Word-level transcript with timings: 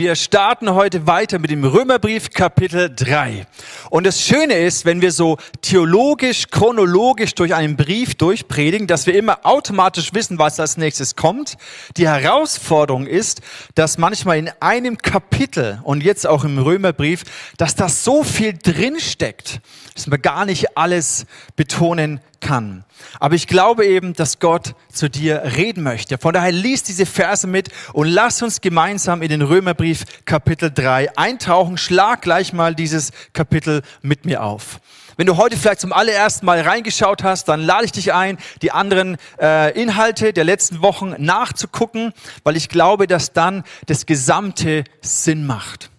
Wir 0.00 0.16
starten 0.16 0.72
heute 0.72 1.06
weiter 1.06 1.38
mit 1.38 1.50
dem 1.50 1.62
Römerbrief 1.62 2.30
Kapitel 2.30 2.88
3. 2.88 3.46
Und 3.90 4.06
das 4.06 4.22
Schöne 4.22 4.54
ist, 4.54 4.86
wenn 4.86 5.02
wir 5.02 5.12
so 5.12 5.36
theologisch, 5.60 6.46
chronologisch 6.50 7.34
durch 7.34 7.54
einen 7.54 7.76
Brief 7.76 8.14
durchpredigen, 8.14 8.86
dass 8.86 9.04
wir 9.04 9.14
immer 9.14 9.40
automatisch 9.42 10.14
wissen, 10.14 10.38
was 10.38 10.58
als 10.58 10.78
nächstes 10.78 11.16
kommt. 11.16 11.58
Die 11.98 12.08
Herausforderung 12.08 13.06
ist, 13.06 13.42
dass 13.74 13.98
manchmal 13.98 14.38
in 14.38 14.50
einem 14.60 14.96
Kapitel 14.96 15.80
und 15.82 16.02
jetzt 16.02 16.26
auch 16.26 16.44
im 16.44 16.56
Römerbrief, 16.56 17.24
dass 17.58 17.74
da 17.74 17.90
so 17.90 18.24
viel 18.24 18.54
drinsteckt, 18.54 19.60
dass 19.94 20.06
man 20.06 20.20
gar 20.20 20.44
nicht 20.44 20.76
alles 20.76 21.26
betonen 21.56 22.20
kann. 22.40 22.84
Aber 23.18 23.34
ich 23.34 23.46
glaube 23.46 23.86
eben, 23.86 24.14
dass 24.14 24.38
Gott 24.38 24.74
zu 24.92 25.08
dir 25.08 25.42
reden 25.56 25.82
möchte. 25.82 26.18
Von 26.18 26.34
daher 26.34 26.52
liest 26.52 26.88
diese 26.88 27.06
Verse 27.06 27.46
mit 27.46 27.68
und 27.92 28.08
lass 28.08 28.42
uns 28.42 28.60
gemeinsam 28.60 29.22
in 29.22 29.28
den 29.28 29.42
Römerbrief 29.42 30.04
Kapitel 30.24 30.70
3 30.70 31.16
eintauchen. 31.16 31.76
Schlag 31.76 32.22
gleich 32.22 32.52
mal 32.52 32.74
dieses 32.74 33.12
Kapitel 33.32 33.82
mit 34.02 34.24
mir 34.24 34.42
auf. 34.42 34.80
Wenn 35.16 35.26
du 35.26 35.36
heute 35.36 35.58
vielleicht 35.58 35.80
zum 35.80 35.92
allerersten 35.92 36.46
Mal 36.46 36.62
reingeschaut 36.62 37.22
hast, 37.22 37.44
dann 37.48 37.60
lade 37.60 37.84
ich 37.84 37.92
dich 37.92 38.14
ein, 38.14 38.38
die 38.62 38.72
anderen 38.72 39.18
äh, 39.38 39.78
Inhalte 39.78 40.32
der 40.32 40.44
letzten 40.44 40.80
Wochen 40.80 41.14
nachzugucken, 41.18 42.14
weil 42.42 42.56
ich 42.56 42.70
glaube, 42.70 43.06
dass 43.06 43.34
dann 43.34 43.64
das 43.84 44.06
gesamte 44.06 44.84
Sinn 45.02 45.44
macht. 45.44 45.90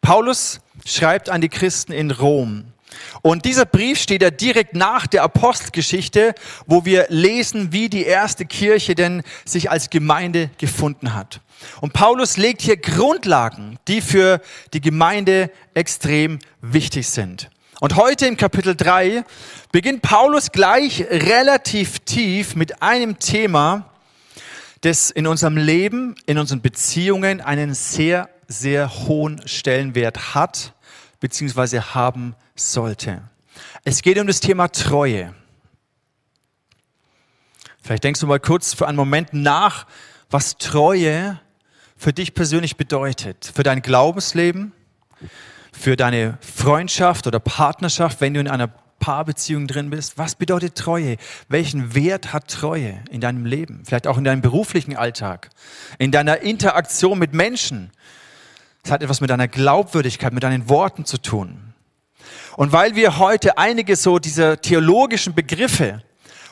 Paulus 0.00 0.60
schreibt 0.86 1.28
an 1.28 1.40
die 1.40 1.48
Christen 1.48 1.90
in 1.90 2.12
Rom. 2.12 2.69
Und 3.22 3.44
dieser 3.44 3.64
Brief 3.64 3.98
steht 3.98 4.22
ja 4.22 4.30
direkt 4.30 4.74
nach 4.74 5.06
der 5.06 5.22
Apostelgeschichte, 5.22 6.34
wo 6.66 6.84
wir 6.84 7.06
lesen, 7.08 7.72
wie 7.72 7.88
die 7.88 8.04
erste 8.04 8.44
Kirche 8.44 8.94
denn 8.94 9.22
sich 9.44 9.70
als 9.70 9.90
Gemeinde 9.90 10.50
gefunden 10.58 11.14
hat. 11.14 11.40
Und 11.80 11.92
Paulus 11.92 12.36
legt 12.36 12.62
hier 12.62 12.76
Grundlagen, 12.76 13.78
die 13.88 14.00
für 14.00 14.40
die 14.72 14.80
Gemeinde 14.80 15.50
extrem 15.74 16.38
wichtig 16.60 17.08
sind. 17.08 17.50
Und 17.80 17.96
heute 17.96 18.26
im 18.26 18.36
Kapitel 18.36 18.76
3 18.76 19.24
beginnt 19.72 20.02
Paulus 20.02 20.52
gleich 20.52 21.06
relativ 21.08 22.00
tief 22.00 22.54
mit 22.54 22.82
einem 22.82 23.18
Thema, 23.18 23.90
das 24.82 25.10
in 25.10 25.26
unserem 25.26 25.56
Leben, 25.56 26.14
in 26.26 26.38
unseren 26.38 26.60
Beziehungen 26.60 27.40
einen 27.40 27.72
sehr, 27.74 28.28
sehr 28.48 29.06
hohen 29.06 29.40
Stellenwert 29.46 30.34
hat, 30.34 30.74
beziehungsweise 31.20 31.94
haben 31.94 32.34
sollte. 32.60 33.22
Es 33.84 34.02
geht 34.02 34.18
um 34.18 34.26
das 34.26 34.40
Thema 34.40 34.68
Treue. 34.68 35.34
Vielleicht 37.82 38.04
denkst 38.04 38.20
du 38.20 38.26
mal 38.26 38.40
kurz 38.40 38.74
für 38.74 38.86
einen 38.86 38.96
Moment 38.96 39.32
nach, 39.32 39.86
was 40.30 40.58
Treue 40.58 41.40
für 41.96 42.12
dich 42.12 42.34
persönlich 42.34 42.76
bedeutet, 42.76 43.50
für 43.54 43.62
dein 43.62 43.82
Glaubensleben, 43.82 44.72
für 45.72 45.96
deine 45.96 46.38
Freundschaft 46.40 47.26
oder 47.26 47.40
Partnerschaft, 47.40 48.20
wenn 48.20 48.34
du 48.34 48.40
in 48.40 48.48
einer 48.48 48.68
Paarbeziehung 49.00 49.66
drin 49.66 49.90
bist. 49.90 50.18
Was 50.18 50.34
bedeutet 50.34 50.76
Treue? 50.76 51.16
Welchen 51.48 51.94
Wert 51.94 52.32
hat 52.32 52.48
Treue 52.48 53.02
in 53.10 53.20
deinem 53.20 53.46
Leben? 53.46 53.82
Vielleicht 53.84 54.06
auch 54.06 54.18
in 54.18 54.24
deinem 54.24 54.42
beruflichen 54.42 54.96
Alltag, 54.96 55.50
in 55.98 56.12
deiner 56.12 56.40
Interaktion 56.40 57.18
mit 57.18 57.32
Menschen. 57.32 57.90
Es 58.84 58.90
hat 58.90 59.02
etwas 59.02 59.20
mit 59.20 59.30
deiner 59.30 59.48
Glaubwürdigkeit, 59.48 60.32
mit 60.32 60.42
deinen 60.42 60.68
Worten 60.68 61.04
zu 61.04 61.18
tun. 61.18 61.69
Und 62.60 62.72
weil 62.72 62.94
wir 62.94 63.16
heute 63.16 63.56
einige 63.56 63.96
so 63.96 64.18
dieser 64.18 64.60
theologischen 64.60 65.34
Begriffe 65.34 66.02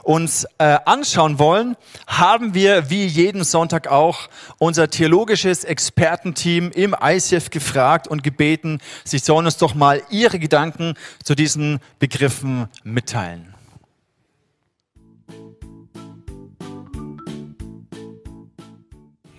uns 0.03 0.47
äh, 0.57 0.79
anschauen 0.87 1.39
wollen, 1.39 1.77
haben 2.07 2.55
wir 2.55 2.89
wie 2.89 3.05
jeden 3.05 3.45
Sonntag 3.45 3.89
auch 3.89 4.31
unser 4.57 4.89
theologisches 4.89 5.65
Expertenteam 5.65 6.71
im 6.71 6.97
ICF 6.99 7.51
gefragt 7.51 8.09
und 8.09 8.23
gebeten, 8.23 8.81
sie 9.05 9.19
sollen 9.19 9.45
uns 9.45 9.59
doch 9.59 9.75
mal 9.75 10.03
ihre 10.09 10.39
Gedanken 10.39 10.95
zu 11.23 11.35
diesen 11.35 11.79
Begriffen 11.99 12.69
mitteilen. 12.85 13.55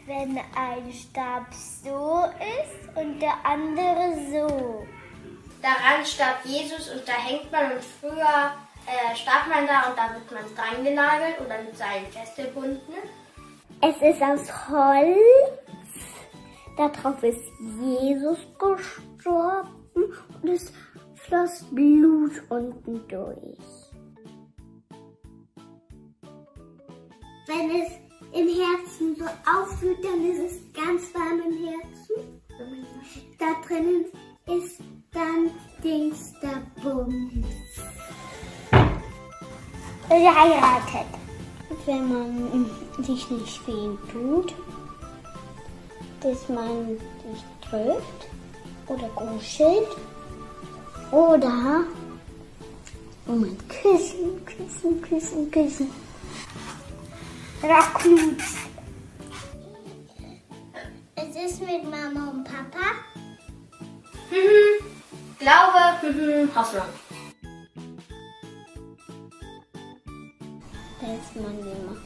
Wenn 0.06 0.38
ein 0.56 0.94
Stab 0.94 1.48
so 1.52 2.26
ist 2.38 2.96
und 2.96 3.20
der 3.20 3.44
andere 3.44 4.14
so. 4.32 4.99
Daran 5.62 6.06
starb 6.06 6.46
Jesus 6.46 6.90
und 6.90 7.08
da 7.08 7.14
hängt 7.14 7.52
man 7.52 7.74
und 7.74 7.84
früher 7.84 8.54
äh, 8.86 9.16
starb 9.16 9.48
man 9.48 9.68
da 9.68 9.90
und 9.90 9.98
da 9.98 10.14
wird 10.14 10.32
man 10.32 10.56
dran 10.56 10.84
genagelt 10.84 11.40
oder 11.42 11.62
mit 11.62 11.78
Seilen 11.78 12.08
festgebunden. 12.08 12.96
Es 13.82 13.96
ist 13.98 14.22
aus 14.22 14.70
Holz. 14.70 15.18
Darauf 16.78 17.22
ist 17.24 17.44
Jesus 17.82 18.40
gestorben 18.58 20.14
und 20.42 20.50
es 20.50 20.72
floss 21.16 21.66
Blut 21.72 22.42
unten 22.50 23.06
durch. 23.08 23.58
Wenn 27.48 27.82
es 27.82 27.92
im 28.32 28.48
Herzen 28.48 29.16
so 29.16 29.26
auffühlt, 29.26 30.04
dann 30.04 30.26
ist 30.32 30.54
es 30.54 30.74
ganz 30.74 31.14
warm 31.14 31.42
im 31.42 31.68
Herzen. 31.68 32.42
Da 33.40 33.68
drinnen 33.68 34.06
ist 34.46 34.82
dann 35.12 35.52
Dings 35.84 36.34
der 36.42 36.62
Bums. 36.82 37.46
Geheiratet. 40.10 41.08
Wenn 41.86 42.10
man 42.12 42.70
sich 43.04 43.30
nicht 43.30 43.68
weh 43.68 43.96
tut, 44.12 44.54
dass 46.22 46.50
man 46.50 46.98
sich 46.98 47.44
trifft 47.62 48.28
oder 48.88 49.08
kuschelt 49.10 49.88
oder 51.12 51.84
wo 53.26 53.34
man 53.34 53.58
küssen, 53.68 54.44
küssen, 54.46 55.02
küssen, 55.02 55.52
küssen. 55.52 55.92
Knutschen. 57.62 58.38
Es 61.16 61.36
ist 61.36 61.62
mit 61.62 61.84
Mama 61.84 62.32
und 62.32 62.44
Papa. 62.44 62.96
Mhm. 64.32 64.99
Glaube, 65.40 66.14
mhm. 66.14 66.56
Hausland. 66.56 66.90
Dass 71.00 71.42
man 71.42 71.58
jemand, 71.58 72.00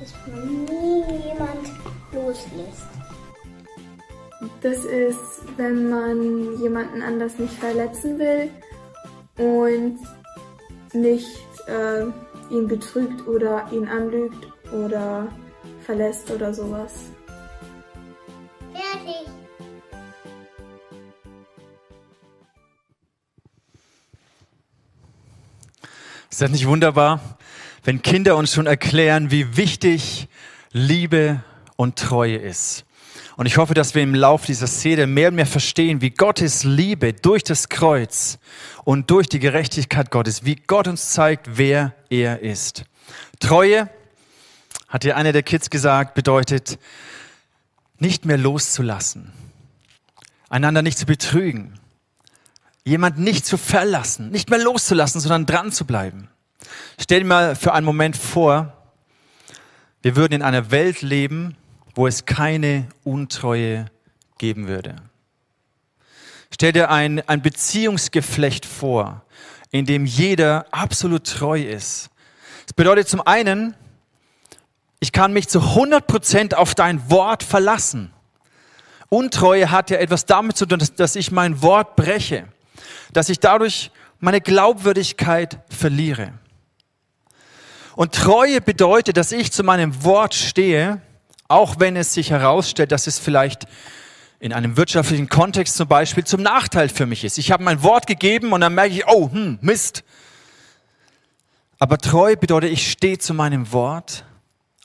dass 0.00 0.14
man 0.26 0.64
nie 0.64 1.04
jemand 1.28 1.68
loslässt. 2.12 2.86
Das 4.62 4.84
ist, 4.84 5.42
wenn 5.56 5.88
man 5.88 6.58
jemanden 6.60 7.02
anders 7.02 7.38
nicht 7.38 7.54
verletzen 7.54 8.18
will 8.18 8.50
und 9.38 9.98
nicht 10.92 11.38
äh, 11.68 12.04
ihn 12.50 12.66
betrügt 12.66 13.26
oder 13.26 13.66
ihn 13.72 13.88
anlügt 13.88 14.48
oder 14.72 15.28
verlässt 15.84 16.30
oder 16.30 16.52
sowas. 16.52 17.10
Ist 26.36 26.42
das 26.42 26.50
nicht 26.50 26.66
wunderbar, 26.66 27.38
wenn 27.82 28.02
Kinder 28.02 28.36
uns 28.36 28.52
schon 28.52 28.66
erklären, 28.66 29.30
wie 29.30 29.56
wichtig 29.56 30.28
Liebe 30.70 31.42
und 31.76 31.96
Treue 31.98 32.36
ist? 32.36 32.84
Und 33.38 33.46
ich 33.46 33.56
hoffe, 33.56 33.72
dass 33.72 33.94
wir 33.94 34.02
im 34.02 34.14
Laufe 34.14 34.44
dieser 34.44 34.66
Szene 34.66 35.06
mehr 35.06 35.30
und 35.30 35.36
mehr 35.36 35.46
verstehen, 35.46 36.02
wie 36.02 36.10
Gottes 36.10 36.62
Liebe 36.62 37.14
durch 37.14 37.42
das 37.42 37.70
Kreuz 37.70 38.38
und 38.84 39.10
durch 39.10 39.30
die 39.30 39.38
Gerechtigkeit 39.38 40.10
Gottes, 40.10 40.44
wie 40.44 40.56
Gott 40.56 40.88
uns 40.88 41.12
zeigt, 41.14 41.56
wer 41.56 41.94
er 42.10 42.42
ist. 42.42 42.84
Treue, 43.40 43.88
hat 44.88 45.04
hier 45.04 45.16
einer 45.16 45.32
der 45.32 45.42
Kids 45.42 45.70
gesagt, 45.70 46.12
bedeutet, 46.12 46.78
nicht 47.98 48.26
mehr 48.26 48.36
loszulassen, 48.36 49.32
einander 50.50 50.82
nicht 50.82 50.98
zu 50.98 51.06
betrügen, 51.06 51.80
jemand 52.86 53.18
nicht 53.18 53.44
zu 53.44 53.58
verlassen, 53.58 54.30
nicht 54.30 54.48
mehr 54.48 54.60
loszulassen, 54.60 55.20
sondern 55.20 55.44
dran 55.44 55.72
zu 55.72 55.84
bleiben. 55.84 56.28
Stell 56.98 57.20
dir 57.20 57.26
mal 57.26 57.56
für 57.56 57.74
einen 57.74 57.84
Moment 57.84 58.16
vor, 58.16 58.72
wir 60.02 60.14
würden 60.14 60.34
in 60.34 60.42
einer 60.42 60.70
Welt 60.70 61.02
leben, 61.02 61.56
wo 61.96 62.06
es 62.06 62.26
keine 62.26 62.88
Untreue 63.02 63.86
geben 64.38 64.68
würde. 64.68 64.94
Stell 66.54 66.72
dir 66.72 66.90
ein, 66.90 67.28
ein 67.28 67.42
Beziehungsgeflecht 67.42 68.64
vor, 68.64 69.24
in 69.72 69.84
dem 69.84 70.06
jeder 70.06 70.66
absolut 70.70 71.26
treu 71.26 71.60
ist. 71.60 72.10
Das 72.66 72.72
bedeutet 72.72 73.08
zum 73.08 73.20
einen, 73.20 73.74
ich 75.00 75.10
kann 75.10 75.32
mich 75.32 75.48
zu 75.48 75.58
100 75.60 76.06
Prozent 76.06 76.54
auf 76.54 76.76
dein 76.76 77.10
Wort 77.10 77.42
verlassen. 77.42 78.12
Untreue 79.08 79.72
hat 79.72 79.90
ja 79.90 79.98
etwas 79.98 80.24
damit 80.24 80.56
zu 80.56 80.66
tun, 80.66 80.78
dass, 80.78 80.94
dass 80.94 81.16
ich 81.16 81.32
mein 81.32 81.62
Wort 81.62 81.96
breche, 81.96 82.46
dass 83.12 83.28
ich 83.28 83.40
dadurch 83.40 83.90
meine 84.18 84.40
Glaubwürdigkeit 84.40 85.58
verliere. 85.68 86.32
Und 87.94 88.14
Treue 88.14 88.60
bedeutet, 88.60 89.16
dass 89.16 89.32
ich 89.32 89.52
zu 89.52 89.64
meinem 89.64 90.04
Wort 90.04 90.34
stehe 90.34 91.00
Auch 91.48 91.78
wenn 91.78 91.96
es 91.96 92.12
sich 92.12 92.30
herausstellt, 92.30 92.90
dass 92.90 93.06
es 93.06 93.20
vielleicht 93.20 93.66
in 94.40 94.52
einem 94.52 94.76
wirtschaftlichen 94.76 95.28
Kontext 95.28 95.76
zum 95.76 95.88
Beispiel 95.88 96.24
zum 96.24 96.42
Nachteil 96.42 96.88
für 96.88 97.06
mich 97.06 97.24
ist. 97.24 97.38
Ich 97.38 97.52
habe 97.52 97.62
mein 97.62 97.82
Wort 97.82 98.06
gegeben 98.06 98.52
und 98.52 98.60
dann 98.60 98.74
merke 98.74 98.94
ich, 98.94 99.06
oh, 99.06 99.30
hm, 99.30 99.58
Mist. 99.60 100.04
Aber 101.78 101.98
treu 101.98 102.36
bedeutet, 102.36 102.72
ich 102.72 102.90
stehe 102.90 103.18
zu 103.18 103.32
meinem 103.32 103.72
Wort, 103.72 104.24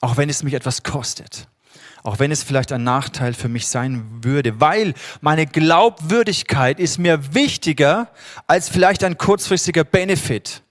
auch 0.01 0.17
wenn 0.17 0.29
es 0.29 0.43
mich 0.43 0.53
etwas 0.53 0.83
kostet. 0.83 1.47
Auch 2.03 2.19
wenn 2.19 2.31
es 2.31 2.43
vielleicht 2.43 2.71
ein 2.71 2.83
Nachteil 2.83 3.33
für 3.33 3.47
mich 3.47 3.67
sein 3.67 4.03
würde, 4.23 4.59
weil 4.59 4.93
meine 5.21 5.45
Glaubwürdigkeit 5.45 6.79
ist 6.79 6.97
mir 6.97 7.33
wichtiger 7.33 8.07
als 8.47 8.69
vielleicht 8.69 9.03
ein 9.03 9.17
kurzfristiger 9.17 9.83
Benefit, 9.83 10.63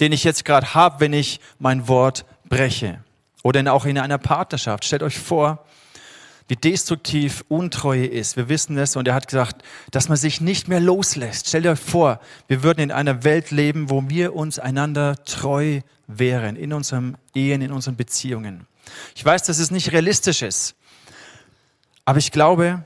den 0.00 0.12
ich 0.12 0.24
jetzt 0.24 0.44
gerade 0.44 0.74
habe, 0.74 1.00
wenn 1.00 1.14
ich 1.14 1.40
mein 1.58 1.88
Wort 1.88 2.26
breche. 2.48 3.02
Oder 3.42 3.72
auch 3.72 3.86
in 3.86 3.98
einer 3.98 4.18
Partnerschaft. 4.18 4.84
Stellt 4.84 5.02
euch 5.02 5.18
vor, 5.18 5.64
wie 6.48 6.56
destruktiv 6.56 7.44
Untreue 7.48 8.06
ist. 8.06 8.36
Wir 8.36 8.48
wissen 8.48 8.76
es 8.78 8.96
und 8.96 9.08
er 9.08 9.14
hat 9.14 9.28
gesagt, 9.28 9.62
dass 9.90 10.08
man 10.08 10.16
sich 10.16 10.40
nicht 10.40 10.68
mehr 10.68 10.80
loslässt. 10.80 11.48
Stellt 11.48 11.66
euch 11.66 11.78
vor, 11.78 12.20
wir 12.48 12.62
würden 12.62 12.80
in 12.80 12.92
einer 12.92 13.24
Welt 13.24 13.50
leben, 13.50 13.90
wo 13.90 14.08
wir 14.08 14.34
uns 14.34 14.58
einander 14.58 15.16
treu 15.24 15.80
wären, 16.06 16.56
in 16.56 16.72
unseren 16.72 17.16
Ehen, 17.34 17.62
in 17.62 17.72
unseren 17.72 17.96
Beziehungen. 17.96 18.66
Ich 19.14 19.24
weiß, 19.24 19.44
dass 19.44 19.58
es 19.58 19.70
nicht 19.70 19.92
realistisch 19.92 20.42
ist, 20.42 20.74
aber 22.04 22.18
ich 22.18 22.30
glaube, 22.30 22.84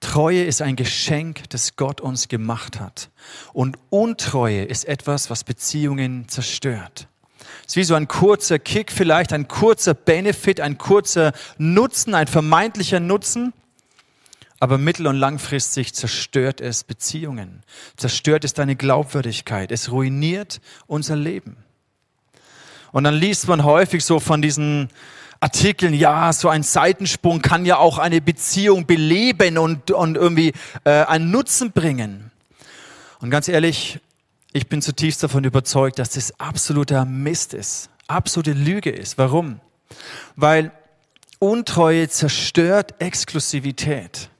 Treue 0.00 0.44
ist 0.44 0.62
ein 0.62 0.76
Geschenk, 0.76 1.48
das 1.50 1.76
Gott 1.76 2.00
uns 2.00 2.28
gemacht 2.28 2.78
hat. 2.78 3.10
Und 3.52 3.78
Untreue 3.90 4.62
ist 4.64 4.84
etwas, 4.84 5.30
was 5.30 5.44
Beziehungen 5.44 6.28
zerstört. 6.28 7.08
Es 7.66 7.72
ist 7.72 7.76
wie 7.76 7.84
so 7.84 7.94
ein 7.94 8.06
kurzer 8.06 8.58
Kick 8.58 8.92
vielleicht, 8.92 9.32
ein 9.32 9.48
kurzer 9.48 9.94
Benefit, 9.94 10.60
ein 10.60 10.78
kurzer 10.78 11.32
Nutzen, 11.58 12.14
ein 12.14 12.26
vermeintlicher 12.26 13.00
Nutzen. 13.00 13.52
Aber 14.58 14.78
mittel- 14.78 15.06
und 15.06 15.16
langfristig 15.16 15.92
zerstört 15.92 16.60
es 16.60 16.84
Beziehungen, 16.84 17.62
zerstört 17.96 18.44
es 18.44 18.54
deine 18.54 18.74
Glaubwürdigkeit, 18.74 19.70
es 19.70 19.90
ruiniert 19.90 20.60
unser 20.86 21.16
Leben. 21.16 21.65
Und 22.96 23.04
dann 23.04 23.12
liest 23.12 23.46
man 23.46 23.62
häufig 23.62 24.02
so 24.02 24.20
von 24.20 24.40
diesen 24.40 24.88
Artikeln, 25.40 25.92
ja, 25.92 26.32
so 26.32 26.48
ein 26.48 26.62
Seitensprung 26.62 27.42
kann 27.42 27.66
ja 27.66 27.76
auch 27.76 27.98
eine 27.98 28.22
Beziehung 28.22 28.86
beleben 28.86 29.58
und, 29.58 29.90
und 29.90 30.16
irgendwie 30.16 30.54
äh, 30.84 31.04
einen 31.04 31.30
Nutzen 31.30 31.72
bringen. 31.72 32.30
Und 33.20 33.28
ganz 33.28 33.48
ehrlich, 33.48 34.00
ich 34.54 34.68
bin 34.68 34.80
zutiefst 34.80 35.22
davon 35.22 35.44
überzeugt, 35.44 35.98
dass 35.98 36.08
das 36.08 36.40
absoluter 36.40 37.04
Mist 37.04 37.52
ist, 37.52 37.90
absolute 38.06 38.54
Lüge 38.54 38.88
ist. 38.88 39.18
Warum? 39.18 39.60
Weil 40.34 40.72
Untreue 41.38 42.08
zerstört 42.08 42.94
Exklusivität. 42.98 44.30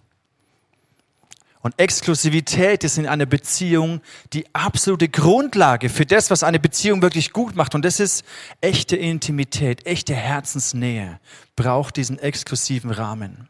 Und 1.66 1.80
Exklusivität 1.80 2.84
ist 2.84 2.96
in 2.96 3.08
einer 3.08 3.26
Beziehung 3.26 4.00
die 4.32 4.46
absolute 4.54 5.08
Grundlage 5.08 5.88
für 5.88 6.06
das, 6.06 6.30
was 6.30 6.44
eine 6.44 6.60
Beziehung 6.60 7.02
wirklich 7.02 7.32
gut 7.32 7.56
macht. 7.56 7.74
Und 7.74 7.84
das 7.84 7.98
ist 7.98 8.24
echte 8.60 8.94
Intimität, 8.94 9.84
echte 9.84 10.14
Herzensnähe, 10.14 11.18
braucht 11.56 11.96
diesen 11.96 12.20
exklusiven 12.20 12.92
Rahmen. 12.92 13.48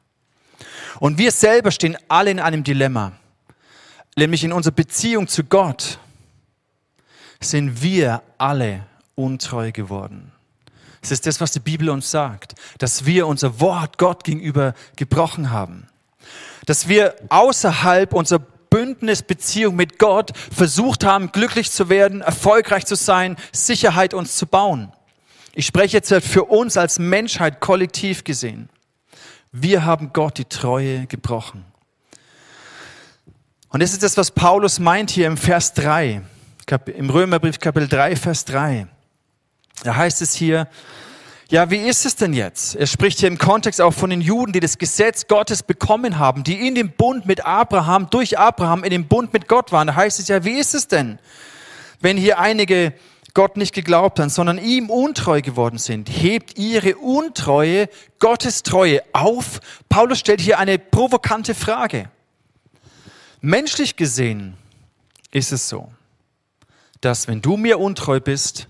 Und 0.98 1.18
wir 1.18 1.30
selber 1.30 1.70
stehen 1.70 1.98
alle 2.08 2.30
in 2.30 2.40
einem 2.40 2.64
Dilemma, 2.64 3.12
nämlich 4.16 4.44
in 4.44 4.52
unserer 4.54 4.74
Beziehung 4.74 5.28
zu 5.28 5.44
Gott 5.44 5.98
sind 7.38 7.82
wir 7.82 8.22
alle 8.38 8.86
untreu 9.14 9.72
geworden. 9.72 10.32
Es 11.02 11.10
ist 11.10 11.26
das, 11.26 11.42
was 11.42 11.52
die 11.52 11.60
Bibel 11.60 11.90
uns 11.90 12.10
sagt, 12.10 12.54
dass 12.78 13.04
wir 13.04 13.26
unser 13.26 13.60
Wort 13.60 13.98
Gott 13.98 14.24
gegenüber 14.24 14.72
gebrochen 14.96 15.50
haben. 15.50 15.86
Dass 16.66 16.88
wir 16.88 17.14
außerhalb 17.30 18.12
unserer 18.12 18.40
Bündnisbeziehung 18.70 19.74
mit 19.74 19.98
Gott 19.98 20.32
versucht 20.36 21.04
haben, 21.04 21.32
glücklich 21.32 21.70
zu 21.70 21.88
werden, 21.88 22.20
erfolgreich 22.20 22.84
zu 22.84 22.94
sein, 22.94 23.36
Sicherheit 23.52 24.12
uns 24.12 24.36
zu 24.36 24.46
bauen. 24.46 24.92
Ich 25.54 25.66
spreche 25.66 25.96
jetzt 25.96 26.12
für 26.26 26.44
uns 26.44 26.76
als 26.76 26.98
Menschheit 26.98 27.60
kollektiv 27.60 28.24
gesehen. 28.24 28.68
Wir 29.52 29.86
haben 29.86 30.12
Gott 30.12 30.36
die 30.36 30.44
Treue 30.44 31.06
gebrochen. 31.06 31.64
Und 33.70 33.82
das 33.82 33.92
ist 33.92 34.02
das, 34.02 34.16
was 34.16 34.30
Paulus 34.30 34.78
meint 34.78 35.10
hier 35.10 35.26
im 35.26 35.36
Vers 35.36 35.72
3 35.74 36.22
im 36.96 37.10
Römerbrief 37.10 37.60
Kapitel 37.60 37.88
3, 37.88 38.16
Vers 38.16 38.44
3. 38.44 38.88
Da 39.84 39.94
heißt 39.94 40.20
es 40.20 40.34
hier, 40.34 40.68
ja, 41.48 41.70
wie 41.70 41.76
ist 41.76 42.04
es 42.04 42.16
denn 42.16 42.32
jetzt? 42.32 42.74
Er 42.74 42.86
spricht 42.86 43.20
hier 43.20 43.28
im 43.28 43.38
Kontext 43.38 43.80
auch 43.80 43.92
von 43.92 44.10
den 44.10 44.20
Juden, 44.20 44.52
die 44.52 44.58
das 44.58 44.78
Gesetz 44.78 45.28
Gottes 45.28 45.62
bekommen 45.62 46.18
haben, 46.18 46.42
die 46.42 46.66
in 46.66 46.74
dem 46.74 46.90
Bund 46.90 47.24
mit 47.24 47.44
Abraham, 47.46 48.10
durch 48.10 48.36
Abraham 48.36 48.82
in 48.82 48.90
dem 48.90 49.06
Bund 49.06 49.32
mit 49.32 49.46
Gott 49.46 49.70
waren. 49.70 49.86
Da 49.86 49.94
heißt 49.94 50.18
es 50.18 50.26
ja, 50.26 50.44
wie 50.44 50.58
ist 50.58 50.74
es 50.74 50.88
denn, 50.88 51.20
wenn 52.00 52.16
hier 52.16 52.40
einige 52.40 52.94
Gott 53.32 53.56
nicht 53.56 53.74
geglaubt 53.74 54.18
haben, 54.18 54.28
sondern 54.28 54.58
ihm 54.58 54.90
untreu 54.90 55.40
geworden 55.40 55.78
sind? 55.78 56.08
Hebt 56.08 56.58
ihre 56.58 56.96
Untreue 56.96 57.88
Gottes 58.18 58.64
Treue 58.64 59.02
auf? 59.12 59.60
Paulus 59.88 60.18
stellt 60.18 60.40
hier 60.40 60.58
eine 60.58 60.80
provokante 60.80 61.54
Frage. 61.54 62.10
Menschlich 63.40 63.94
gesehen 63.94 64.54
ist 65.30 65.52
es 65.52 65.68
so, 65.68 65.92
dass 67.00 67.28
wenn 67.28 67.40
du 67.40 67.56
mir 67.56 67.78
untreu 67.78 68.18
bist, 68.18 68.66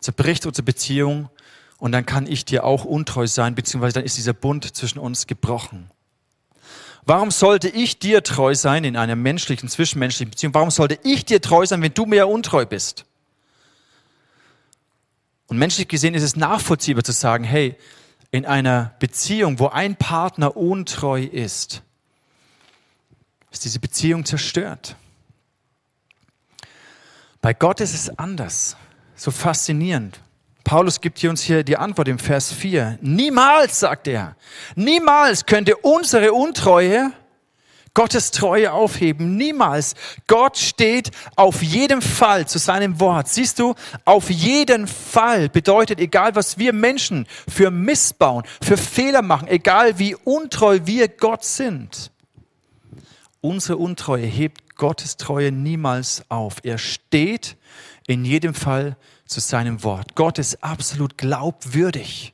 zerbricht 0.00 0.46
unsere 0.46 0.62
Beziehung 0.62 1.28
und 1.78 1.92
dann 1.92 2.04
kann 2.04 2.26
ich 2.26 2.44
dir 2.44 2.64
auch 2.64 2.84
untreu 2.84 3.26
sein, 3.26 3.54
beziehungsweise 3.54 3.94
dann 3.94 4.04
ist 4.04 4.16
dieser 4.16 4.32
Bund 4.32 4.76
zwischen 4.76 4.98
uns 4.98 5.26
gebrochen. 5.26 5.90
Warum 7.04 7.30
sollte 7.30 7.68
ich 7.68 7.98
dir 7.98 8.22
treu 8.22 8.54
sein 8.54 8.84
in 8.84 8.96
einer 8.96 9.16
menschlichen, 9.16 9.68
zwischenmenschlichen 9.68 10.30
Beziehung? 10.30 10.52
Warum 10.54 10.70
sollte 10.70 10.98
ich 11.04 11.24
dir 11.24 11.40
treu 11.40 11.64
sein, 11.64 11.80
wenn 11.80 11.94
du 11.94 12.04
mir 12.04 12.28
untreu 12.28 12.66
bist? 12.66 13.06
Und 15.46 15.56
menschlich 15.56 15.88
gesehen 15.88 16.14
ist 16.14 16.22
es 16.22 16.36
nachvollziehbar 16.36 17.04
zu 17.04 17.12
sagen, 17.12 17.44
hey, 17.44 17.76
in 18.30 18.44
einer 18.44 18.94
Beziehung, 18.98 19.58
wo 19.58 19.68
ein 19.68 19.96
Partner 19.96 20.54
untreu 20.56 21.22
ist, 21.22 21.82
ist 23.50 23.64
diese 23.64 23.80
Beziehung 23.80 24.26
zerstört. 24.26 24.96
Bei 27.40 27.54
Gott 27.54 27.80
ist 27.80 27.94
es 27.94 28.18
anders. 28.18 28.76
So 29.16 29.30
faszinierend. 29.30 30.20
Paulus 30.68 31.00
gibt 31.00 31.18
hier 31.18 31.30
uns 31.30 31.40
hier 31.40 31.64
die 31.64 31.78
Antwort 31.78 32.08
im 32.08 32.18
Vers 32.18 32.52
4. 32.52 32.98
Niemals, 33.00 33.80
sagt 33.80 34.06
er, 34.06 34.36
niemals 34.76 35.46
könnte 35.46 35.78
unsere 35.78 36.34
Untreue 36.34 37.10
Gottes 37.94 38.32
Treue 38.32 38.70
aufheben. 38.70 39.38
Niemals. 39.38 39.94
Gott 40.26 40.58
steht 40.58 41.10
auf 41.36 41.62
jeden 41.62 42.02
Fall 42.02 42.46
zu 42.46 42.58
seinem 42.58 43.00
Wort. 43.00 43.28
Siehst 43.28 43.58
du, 43.60 43.76
auf 44.04 44.28
jeden 44.28 44.86
Fall 44.86 45.48
bedeutet, 45.48 46.00
egal 46.00 46.34
was 46.34 46.58
wir 46.58 46.74
Menschen 46.74 47.26
für 47.48 47.70
Missbauen, 47.70 48.44
für 48.62 48.76
Fehler 48.76 49.22
machen, 49.22 49.48
egal 49.48 49.98
wie 49.98 50.16
untreu 50.16 50.80
wir 50.84 51.08
Gott 51.08 51.44
sind, 51.44 52.10
unsere 53.40 53.78
Untreue 53.78 54.26
hebt 54.26 54.76
Gottes 54.76 55.16
Treue 55.16 55.50
niemals 55.50 56.24
auf. 56.28 56.56
Er 56.62 56.76
steht 56.76 57.56
in 58.06 58.26
jedem 58.26 58.52
Fall 58.52 58.98
zu 59.28 59.40
seinem 59.40 59.82
Wort. 59.84 60.14
Gott 60.14 60.38
ist 60.38 60.62
absolut 60.64 61.16
glaubwürdig. 61.16 62.32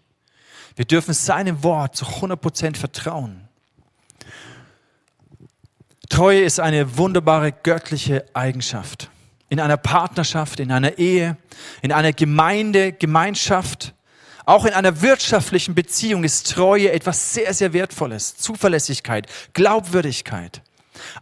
Wir 0.76 0.84
dürfen 0.84 1.14
seinem 1.14 1.62
Wort 1.62 1.96
zu 1.96 2.04
100% 2.04 2.76
vertrauen. 2.76 3.48
Treue 6.08 6.42
ist 6.42 6.60
eine 6.60 6.96
wunderbare 6.96 7.52
göttliche 7.52 8.24
Eigenschaft. 8.34 9.10
In 9.48 9.60
einer 9.60 9.76
Partnerschaft, 9.76 10.60
in 10.60 10.72
einer 10.72 10.98
Ehe, 10.98 11.36
in 11.82 11.92
einer 11.92 12.12
Gemeinde, 12.12 12.92
Gemeinschaft, 12.92 13.94
auch 14.46 14.64
in 14.64 14.74
einer 14.74 15.00
wirtschaftlichen 15.00 15.74
Beziehung 15.74 16.22
ist 16.22 16.52
Treue 16.52 16.92
etwas 16.92 17.32
sehr, 17.32 17.54
sehr 17.54 17.72
Wertvolles. 17.72 18.36
Zuverlässigkeit, 18.36 19.26
Glaubwürdigkeit. 19.54 20.60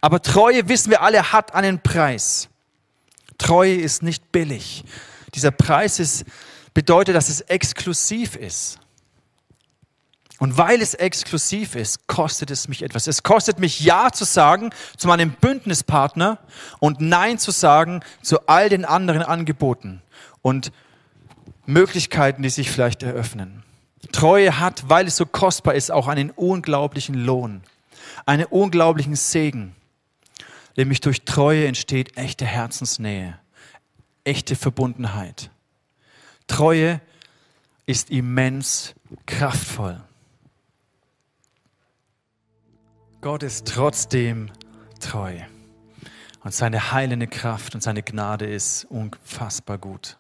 Aber 0.01 0.21
Treue, 0.21 0.69
wissen 0.69 0.91
wir 0.91 1.03
alle, 1.03 1.33
hat 1.33 1.55
einen 1.55 1.81
Preis. 1.81 2.49
Treue 3.39 3.75
ist 3.75 4.03
nicht 4.03 4.33
billig. 4.33 4.85
Dieser 5.35 5.51
Preis 5.51 5.99
ist, 5.99 6.25
bedeutet, 6.75 7.15
dass 7.15 7.29
es 7.29 7.41
exklusiv 7.43 8.37
ist. 8.37 8.79
Und 10.39 10.59
weil 10.59 10.83
es 10.83 10.95
exklusiv 10.95 11.77
ist, 11.77 12.09
kostet 12.09 12.51
es 12.51 12.67
mich 12.67 12.83
etwas. 12.83 13.07
Es 13.07 13.23
kostet 13.23 13.61
mich 13.61 13.81
Ja 13.81 14.11
zu 14.11 14.25
sagen 14.25 14.71
zu 14.97 15.07
meinem 15.07 15.31
Bündnispartner 15.31 16.39
und 16.81 17.01
Nein 17.01 17.39
zu 17.39 17.53
sagen 17.53 18.01
zu 18.23 18.47
all 18.49 18.69
den 18.69 18.85
anderen 18.85 19.23
Angeboten 19.23 20.03
und 20.41 20.73
Möglichkeiten, 21.65 22.43
die 22.43 22.51
sich 22.51 22.71
vielleicht 22.71 23.05
eröffnen. 23.05 23.63
Treue 24.11 24.59
hat, 24.59 24.89
weil 24.89 25.07
es 25.07 25.17
so 25.17 25.27
kostbar 25.27 25.75
ist, 25.75 25.93
auch 25.93 26.09
einen 26.09 26.31
unglaublichen 26.31 27.15
Lohn 27.15 27.63
einen 28.27 28.45
unglaublichen 28.45 29.17
Segen. 29.17 29.75
Nämlich 30.77 31.01
durch 31.01 31.25
Treue 31.25 31.67
entsteht 31.67 32.17
echte 32.17 32.47
Herzensnähe, 32.47 33.39
echte 34.25 34.57
Verbundenheit. 34.57 35.51
Treue 36.47 37.01
ist 37.87 38.11
immens 38.11 38.95
kraftvoll. 39.27 40.03
Gott 43.21 43.43
ist 43.43 43.69
trotzdem 43.69 44.51
treu. 45.01 45.39
Und 46.45 46.53
seine 46.53 46.93
heilende 46.93 47.29
Kraft 47.29 47.75
und 47.75 47.81
seine 47.81 48.03
Gnade 48.03 48.47
ist 48.47 48.85
unfassbar 48.87 49.79
gut. 49.79 50.17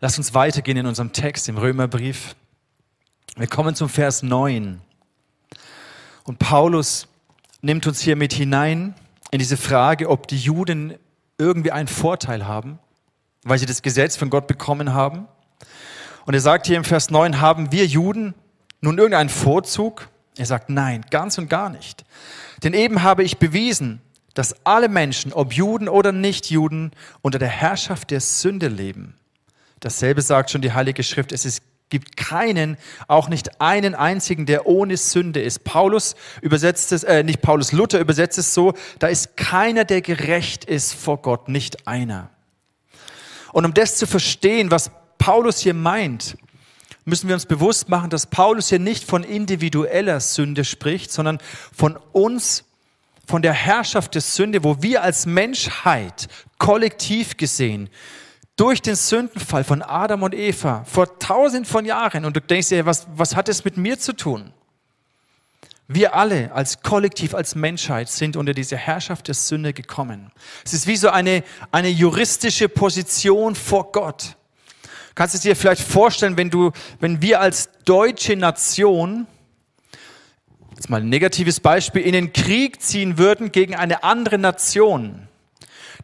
Lass 0.00 0.18
uns 0.18 0.34
weitergehen 0.34 0.76
in 0.76 0.86
unserem 0.86 1.12
Text 1.12 1.48
im 1.48 1.56
Römerbrief. 1.56 2.36
Wir 3.36 3.46
kommen 3.46 3.74
zum 3.74 3.88
Vers 3.88 4.22
9. 4.22 4.80
Und 6.24 6.38
Paulus 6.38 7.08
nimmt 7.62 7.86
uns 7.86 8.00
hier 8.00 8.16
mit 8.16 8.34
hinein 8.34 8.94
in 9.30 9.38
diese 9.38 9.56
Frage, 9.56 10.10
ob 10.10 10.28
die 10.28 10.38
Juden 10.38 10.94
irgendwie 11.38 11.72
einen 11.72 11.88
Vorteil 11.88 12.46
haben, 12.46 12.78
weil 13.42 13.58
sie 13.58 13.66
das 13.66 13.82
Gesetz 13.82 14.16
von 14.16 14.30
Gott 14.30 14.46
bekommen 14.46 14.94
haben. 14.94 15.26
Und 16.26 16.34
er 16.34 16.40
sagt 16.40 16.66
hier 16.66 16.76
im 16.76 16.84
Vers 16.84 17.10
9, 17.10 17.40
haben 17.40 17.72
wir 17.72 17.86
Juden 17.86 18.34
nun 18.80 18.98
irgendeinen 18.98 19.28
Vorzug? 19.28 20.08
Er 20.36 20.46
sagt 20.46 20.70
nein, 20.70 21.04
ganz 21.10 21.38
und 21.38 21.48
gar 21.48 21.70
nicht. 21.70 22.04
Denn 22.62 22.72
eben 22.72 23.02
habe 23.02 23.22
ich 23.22 23.38
bewiesen, 23.38 24.00
dass 24.34 24.66
alle 24.66 24.88
Menschen, 24.88 25.32
ob 25.32 25.52
Juden 25.52 25.88
oder 25.88 26.12
Nichtjuden, 26.12 26.92
unter 27.22 27.38
der 27.38 27.48
Herrschaft 27.48 28.10
der 28.10 28.20
Sünde 28.20 28.68
leben. 28.68 29.14
Dasselbe 29.80 30.22
sagt 30.22 30.50
schon 30.50 30.62
die 30.62 30.72
Heilige 30.72 31.02
Schrift. 31.02 31.30
Es 31.30 31.44
ist, 31.44 31.62
gibt 31.94 32.16
keinen, 32.16 32.76
auch 33.06 33.28
nicht 33.28 33.60
einen 33.60 33.94
einzigen, 33.94 34.46
der 34.46 34.66
ohne 34.66 34.96
Sünde 34.96 35.40
ist. 35.40 35.62
Paulus 35.62 36.16
übersetzt 36.42 36.90
es, 36.90 37.04
äh, 37.04 37.22
nicht 37.22 37.40
Paulus, 37.40 37.70
Luther 37.70 38.00
übersetzt 38.00 38.36
es 38.36 38.52
so, 38.52 38.74
da 38.98 39.06
ist 39.06 39.36
keiner, 39.36 39.84
der 39.84 40.00
gerecht 40.00 40.64
ist 40.64 40.92
vor 40.92 41.22
Gott, 41.22 41.48
nicht 41.48 41.86
einer. 41.86 42.30
Und 43.52 43.64
um 43.64 43.74
das 43.74 43.94
zu 43.94 44.08
verstehen, 44.08 44.72
was 44.72 44.90
Paulus 45.18 45.60
hier 45.60 45.72
meint, 45.72 46.36
müssen 47.04 47.28
wir 47.28 47.36
uns 47.36 47.46
bewusst 47.46 47.88
machen, 47.88 48.10
dass 48.10 48.26
Paulus 48.26 48.70
hier 48.70 48.80
nicht 48.80 49.04
von 49.04 49.22
individueller 49.22 50.18
Sünde 50.18 50.64
spricht, 50.64 51.12
sondern 51.12 51.38
von 51.72 51.96
uns, 52.10 52.64
von 53.24 53.40
der 53.40 53.52
Herrschaft 53.52 54.16
der 54.16 54.22
Sünde, 54.22 54.64
wo 54.64 54.82
wir 54.82 55.04
als 55.04 55.26
Menschheit 55.26 56.26
kollektiv 56.58 57.36
gesehen 57.36 57.88
durch 58.56 58.80
den 58.82 58.94
Sündenfall 58.94 59.64
von 59.64 59.82
Adam 59.82 60.22
und 60.22 60.34
Eva 60.34 60.84
vor 60.84 61.18
tausend 61.18 61.66
von 61.66 61.84
Jahren 61.84 62.24
und 62.24 62.36
du 62.36 62.40
denkst 62.40 62.68
dir, 62.68 62.86
was, 62.86 63.06
was 63.16 63.34
hat 63.34 63.48
es 63.48 63.64
mit 63.64 63.76
mir 63.76 63.98
zu 63.98 64.14
tun? 64.14 64.52
Wir 65.86 66.14
alle 66.14 66.50
als 66.52 66.82
Kollektiv, 66.82 67.34
als 67.34 67.54
Menschheit 67.54 68.08
sind 68.08 68.36
unter 68.36 68.54
diese 68.54 68.76
Herrschaft 68.76 69.28
der 69.28 69.34
Sünde 69.34 69.74
gekommen. 69.74 70.30
Es 70.64 70.72
ist 70.72 70.86
wie 70.86 70.96
so 70.96 71.10
eine, 71.10 71.44
eine 71.72 71.88
juristische 71.88 72.70
Position 72.70 73.54
vor 73.54 73.92
Gott. 73.92 74.36
Kannst 75.14 75.34
du 75.34 75.38
dir 75.38 75.54
vielleicht 75.54 75.82
vorstellen, 75.82 76.36
wenn 76.36 76.48
du, 76.48 76.72
wenn 77.00 77.20
wir 77.20 77.40
als 77.40 77.68
deutsche 77.84 78.34
Nation, 78.34 79.26
jetzt 80.74 80.88
mal 80.88 81.02
ein 81.02 81.08
negatives 81.08 81.60
Beispiel, 81.60 82.02
in 82.02 82.12
den 82.12 82.32
Krieg 82.32 82.80
ziehen 82.80 83.18
würden 83.18 83.52
gegen 83.52 83.74
eine 83.74 84.04
andere 84.04 84.38
Nation, 84.38 85.28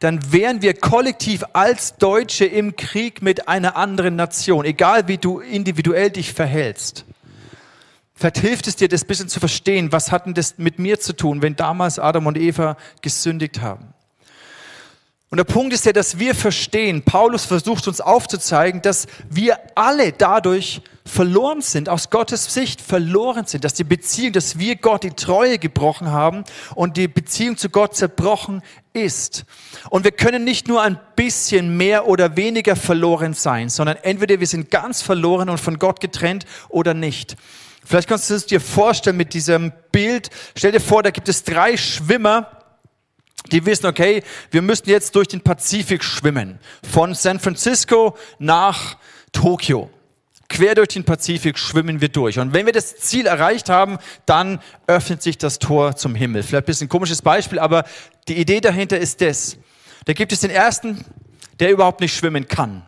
dann 0.00 0.33
wären 0.33 0.62
wir 0.62 0.75
kollektiv 0.75 1.45
als 1.52 1.97
Deutsche 1.97 2.47
im 2.47 2.75
Krieg 2.75 3.23
mit 3.23 3.49
einer 3.49 3.76
anderen 3.76 4.16
Nation, 4.16 4.64
egal 4.64 5.09
wie 5.09 5.19
du 5.19 5.40
individuell 5.40 6.11
dich 6.11 6.33
verhältst. 6.33 7.04
Vielleicht 8.14 8.38
hilft 8.38 8.66
es 8.66 8.76
dir, 8.76 8.88
das 8.88 9.04
bisschen 9.04 9.28
zu 9.28 9.40
verstehen, 9.40 9.92
was 9.92 10.11
hatten 10.11 10.35
das 10.35 10.59
mit 10.59 10.78
mir 10.78 11.00
zu 11.00 11.14
tun, 11.14 11.42
wenn 11.42 11.54
damals 11.54 11.99
Adam 11.99 12.26
und 12.26 12.37
Eva 12.37 12.76
gesündigt 13.02 13.61
haben. 13.61 13.95
Und 15.33 15.37
der 15.37 15.45
Punkt 15.45 15.73
ist 15.73 15.87
ja, 15.87 15.93
dass 15.93 16.19
wir 16.19 16.35
verstehen, 16.35 17.03
Paulus 17.05 17.45
versucht 17.45 17.87
uns 17.87 18.01
aufzuzeigen, 18.01 18.83
dass 18.83 19.07
wir 19.29 19.61
alle 19.77 20.11
dadurch 20.11 20.83
verloren 21.05 21.61
sind, 21.61 21.89
aus 21.89 22.11
Gottes 22.11 22.53
Sicht 22.53 22.81
verloren 22.81 23.47
sind, 23.47 23.63
dass 23.63 23.75
die 23.75 23.85
Beziehung, 23.85 24.33
dass 24.33 24.59
wir 24.59 24.75
Gott 24.75 25.05
die 25.05 25.13
Treue 25.13 25.61
gebrochen 25.61 26.11
haben 26.11 26.43
und 26.75 26.97
die 26.97 27.07
Beziehung 27.07 27.57
zu 27.57 27.69
Gott 27.69 27.95
zerbrochen 27.95 28.61
ist. 28.93 29.45
Und 29.89 30.03
wir 30.03 30.11
können 30.11 30.43
nicht 30.43 30.67
nur 30.67 30.83
ein 30.83 30.99
bisschen 31.15 31.77
mehr 31.77 32.09
oder 32.09 32.37
weniger 32.37 32.75
verloren 32.75 33.33
sein, 33.33 33.69
sondern 33.69 33.99
entweder 34.03 34.41
wir 34.41 34.49
sind 34.49 34.69
ganz 34.73 35.01
verloren 35.01 35.49
und 35.49 35.59
von 35.59 35.79
Gott 35.79 36.01
getrennt 36.01 36.45
oder 36.69 36.93
nicht. 36.93 37.37
Vielleicht 37.85 38.09
kannst 38.09 38.31
du 38.31 38.35
es 38.35 38.47
dir 38.47 38.61
vorstellen 38.61 39.17
mit 39.17 39.33
diesem 39.35 39.73
Bild. 39.93 40.29
Stell 40.57 40.73
dir 40.73 40.81
vor, 40.81 41.05
da 41.05 41.11
gibt 41.11 41.29
es 41.29 41.45
drei 41.45 41.77
Schwimmer, 41.77 42.60
die 43.53 43.65
wissen, 43.67 43.87
okay, 43.87 44.23
wir 44.51 44.63
müssen 44.63 44.89
jetzt 44.89 45.15
durch 45.17 45.29
den 45.29 45.41
Pazifik 45.41 46.05
schwimmen. 46.05 46.59
Von 46.89 47.15
San 47.15 47.41
Francisco 47.41 48.17
nach 48.39 48.97
Tokio. 49.33 49.91
Quer 50.49 50.75
durch 50.75 50.89
den 50.89 51.05
Pazifik 51.05 51.59
schwimmen 51.59 52.01
wir 52.01 52.09
durch. 52.09 52.39
Und 52.39 52.53
wenn 52.53 52.67
wir 52.67 52.73
das 52.73 52.97
Ziel 52.97 53.27
erreicht 53.27 53.69
haben, 53.69 53.99
dann 54.27 54.61
öffnet 54.89 55.23
sich 55.23 55.39
das 55.39 55.61
Tor 55.61 55.95
zum 55.95 56.15
Himmel. 56.15 56.43
Vielleicht 56.43 56.65
ein 56.65 56.67
bisschen 56.67 56.89
komisches 56.89 57.23
Beispiel, 57.23 57.61
aber 57.61 57.85
die 58.27 58.37
Idee 58.37 58.61
dahinter 58.61 58.99
ist 58.99 59.21
das. 59.21 59.57
Da 60.07 60.13
gibt 60.13 60.33
es 60.33 60.41
den 60.41 60.51
ersten, 60.51 61.05
der 61.61 61.71
überhaupt 61.71 62.01
nicht 62.01 62.17
schwimmen 62.17 62.49
kann. 62.49 62.83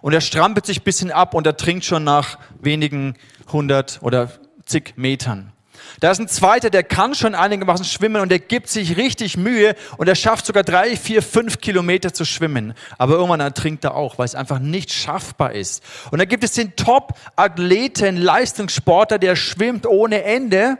Und 0.00 0.12
er 0.12 0.20
strampelt 0.20 0.64
sich 0.64 0.80
ein 0.80 0.84
bisschen 0.84 1.10
ab 1.10 1.34
und 1.34 1.44
er 1.44 1.56
trinkt 1.56 1.84
schon 1.84 2.04
nach 2.04 2.38
wenigen 2.60 3.14
hundert 3.50 3.98
oder 4.02 4.30
zig 4.64 4.94
Metern. 4.96 5.52
Da 6.00 6.10
ist 6.10 6.20
ein 6.20 6.28
zweiter, 6.28 6.70
der 6.70 6.82
kann 6.82 7.14
schon 7.14 7.34
einigermaßen 7.34 7.84
schwimmen 7.84 8.22
und 8.22 8.30
der 8.30 8.38
gibt 8.38 8.68
sich 8.68 8.96
richtig 8.96 9.36
Mühe 9.36 9.74
und 9.96 10.08
er 10.08 10.14
schafft 10.14 10.46
sogar 10.46 10.62
drei, 10.62 10.96
vier, 10.96 11.22
fünf 11.22 11.60
Kilometer 11.60 12.12
zu 12.12 12.24
schwimmen. 12.24 12.74
Aber 12.98 13.14
irgendwann 13.14 13.40
ertrinkt 13.40 13.84
er 13.84 13.94
auch, 13.94 14.18
weil 14.18 14.26
es 14.26 14.34
einfach 14.34 14.58
nicht 14.58 14.92
schaffbar 14.92 15.52
ist. 15.52 15.82
Und 16.10 16.18
dann 16.18 16.28
gibt 16.28 16.44
es 16.44 16.52
den 16.52 16.76
Top-Athleten, 16.76 18.16
Leistungssportler, 18.16 19.18
der 19.18 19.36
schwimmt 19.36 19.86
ohne 19.86 20.24
Ende 20.24 20.78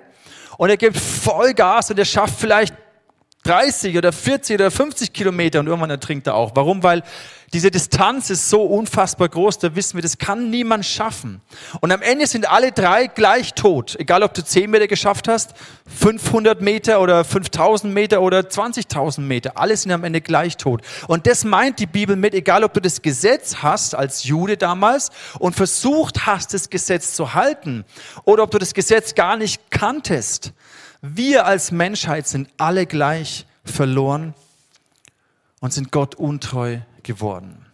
und 0.56 0.70
er 0.70 0.76
gibt 0.76 0.96
Vollgas 0.96 1.90
und 1.90 1.98
er 1.98 2.04
schafft 2.04 2.38
vielleicht 2.38 2.74
30 3.44 3.96
oder 3.96 4.12
40 4.12 4.56
oder 4.56 4.70
50 4.70 5.12
Kilometer 5.12 5.60
und 5.60 5.68
irgendwann 5.68 5.90
ertrinkt 5.90 6.26
er 6.26 6.34
auch. 6.34 6.52
Warum? 6.54 6.82
Weil 6.82 7.02
diese 7.54 7.70
Distanz 7.70 8.28
ist 8.28 8.50
so 8.50 8.62
unfassbar 8.62 9.28
groß, 9.28 9.58
da 9.58 9.74
wissen 9.74 9.94
wir, 9.94 10.02
das 10.02 10.18
kann 10.18 10.50
niemand 10.50 10.84
schaffen. 10.84 11.40
Und 11.80 11.92
am 11.92 12.02
Ende 12.02 12.26
sind 12.26 12.50
alle 12.50 12.72
drei 12.72 13.06
gleich 13.06 13.54
tot. 13.54 13.96
Egal, 13.98 14.22
ob 14.22 14.34
du 14.34 14.44
10 14.44 14.70
Meter 14.70 14.86
geschafft 14.86 15.28
hast, 15.28 15.54
500 15.86 16.60
Meter 16.60 17.00
oder 17.00 17.24
5000 17.24 17.92
Meter 17.92 18.20
oder 18.20 18.40
20.000 18.40 19.22
Meter. 19.22 19.56
Alle 19.56 19.76
sind 19.78 19.92
am 19.92 20.04
Ende 20.04 20.20
gleich 20.20 20.58
tot. 20.58 20.82
Und 21.06 21.26
das 21.26 21.44
meint 21.44 21.78
die 21.78 21.86
Bibel 21.86 22.16
mit, 22.16 22.34
egal 22.34 22.64
ob 22.64 22.74
du 22.74 22.80
das 22.82 23.00
Gesetz 23.00 23.56
hast, 23.62 23.94
als 23.94 24.24
Jude 24.24 24.58
damals, 24.58 25.10
und 25.38 25.56
versucht 25.56 26.26
hast, 26.26 26.52
das 26.52 26.68
Gesetz 26.68 27.14
zu 27.14 27.32
halten, 27.32 27.86
oder 28.24 28.42
ob 28.42 28.50
du 28.50 28.58
das 28.58 28.74
Gesetz 28.74 29.14
gar 29.14 29.38
nicht 29.38 29.70
kanntest. 29.70 30.52
Wir 31.00 31.46
als 31.46 31.70
Menschheit 31.70 32.28
sind 32.28 32.50
alle 32.58 32.84
gleich 32.84 33.46
verloren 33.64 34.34
und 35.60 35.72
sind 35.72 35.90
Gott 35.92 36.14
untreu 36.14 36.80
geworden. 37.08 37.66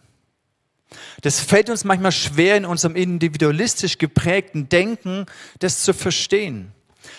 Das 1.21 1.39
fällt 1.39 1.69
uns 1.69 1.83
manchmal 1.83 2.13
schwer 2.13 2.55
in 2.57 2.65
unserem 2.65 2.95
individualistisch 2.95 3.97
geprägten 3.97 4.69
Denken, 4.69 5.25
das 5.59 5.83
zu 5.83 5.93
verstehen. 5.93 6.71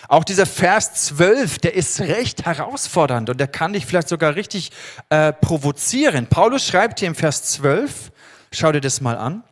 Auch 0.09 0.23
dieser 0.23 0.45
Vers 0.45 0.93
12, 1.05 1.59
der 1.59 1.75
ist 1.75 2.01
recht 2.01 2.45
herausfordernd 2.45 3.29
und 3.29 3.39
der 3.39 3.47
kann 3.47 3.73
dich 3.73 3.85
vielleicht 3.85 4.09
sogar 4.09 4.35
richtig 4.35 4.71
äh, 5.09 5.31
provozieren. 5.31 6.27
Paulus 6.27 6.65
schreibt 6.65 6.99
hier 6.99 7.07
im 7.07 7.15
Vers 7.15 7.43
12, 7.43 8.11
schau 8.51 8.71
dir 8.71 8.81
das 8.81 8.99
mal 8.99 9.17
an, 9.17 9.43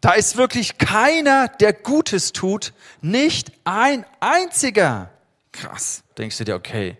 da 0.00 0.12
ist 0.12 0.36
wirklich 0.36 0.76
keiner, 0.78 1.48
der 1.48 1.72
Gutes 1.72 2.32
tut, 2.32 2.74
nicht 3.00 3.52
ein 3.64 4.04
einziger. 4.20 5.10
Krass, 5.52 6.02
denkst 6.18 6.36
du 6.38 6.44
dir, 6.44 6.54
okay, 6.56 6.98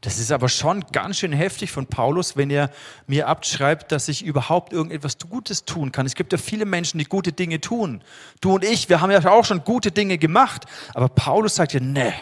das 0.00 0.18
ist 0.18 0.30
aber 0.30 0.48
schon 0.48 0.84
ganz 0.92 1.18
schön 1.18 1.32
heftig 1.32 1.70
von 1.70 1.86
Paulus, 1.86 2.36
wenn 2.36 2.50
er 2.50 2.70
mir 3.06 3.28
abschreibt, 3.28 3.92
dass 3.92 4.08
ich 4.08 4.24
überhaupt 4.24 4.72
irgendetwas 4.72 5.18
Gutes 5.18 5.64
tun 5.64 5.92
kann. 5.92 6.06
Es 6.06 6.14
gibt 6.14 6.32
ja 6.32 6.38
viele 6.38 6.64
Menschen, 6.64 6.98
die 6.98 7.04
gute 7.04 7.32
Dinge 7.32 7.60
tun. 7.60 8.02
Du 8.40 8.54
und 8.54 8.64
ich, 8.64 8.88
wir 8.88 9.00
haben 9.00 9.10
ja 9.10 9.24
auch 9.30 9.44
schon 9.44 9.64
gute 9.64 9.90
Dinge 9.90 10.18
gemacht. 10.18 10.64
Aber 10.94 11.08
Paulus 11.08 11.56
sagt 11.56 11.72
ja, 11.72 11.80
nee, 11.80 12.12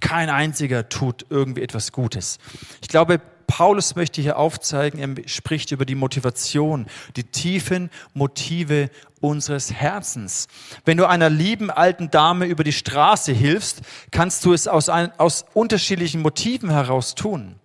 kein 0.00 0.30
einziger 0.30 0.88
tut 0.88 1.26
irgendwie 1.30 1.62
etwas 1.62 1.92
Gutes. 1.92 2.38
Ich 2.80 2.88
glaube, 2.88 3.20
Paulus 3.46 3.96
möchte 3.96 4.22
hier 4.22 4.38
aufzeigen, 4.38 4.98
er 4.98 5.28
spricht 5.28 5.72
über 5.72 5.84
die 5.84 5.94
Motivation, 5.94 6.86
die 7.16 7.24
tiefen 7.24 7.90
Motive 8.14 8.88
unseres 9.22 9.72
Herzens. 9.72 10.48
Wenn 10.84 10.98
du 10.98 11.08
einer 11.08 11.30
lieben 11.30 11.70
alten 11.70 12.10
Dame 12.10 12.46
über 12.46 12.64
die 12.64 12.72
Straße 12.72 13.32
hilfst, 13.32 13.80
kannst 14.10 14.44
du 14.44 14.52
es 14.52 14.68
aus, 14.68 14.88
ein, 14.88 15.10
aus 15.18 15.44
unterschiedlichen 15.54 16.20
Motiven 16.20 16.70
heraus 16.70 17.14
tun. 17.14 17.56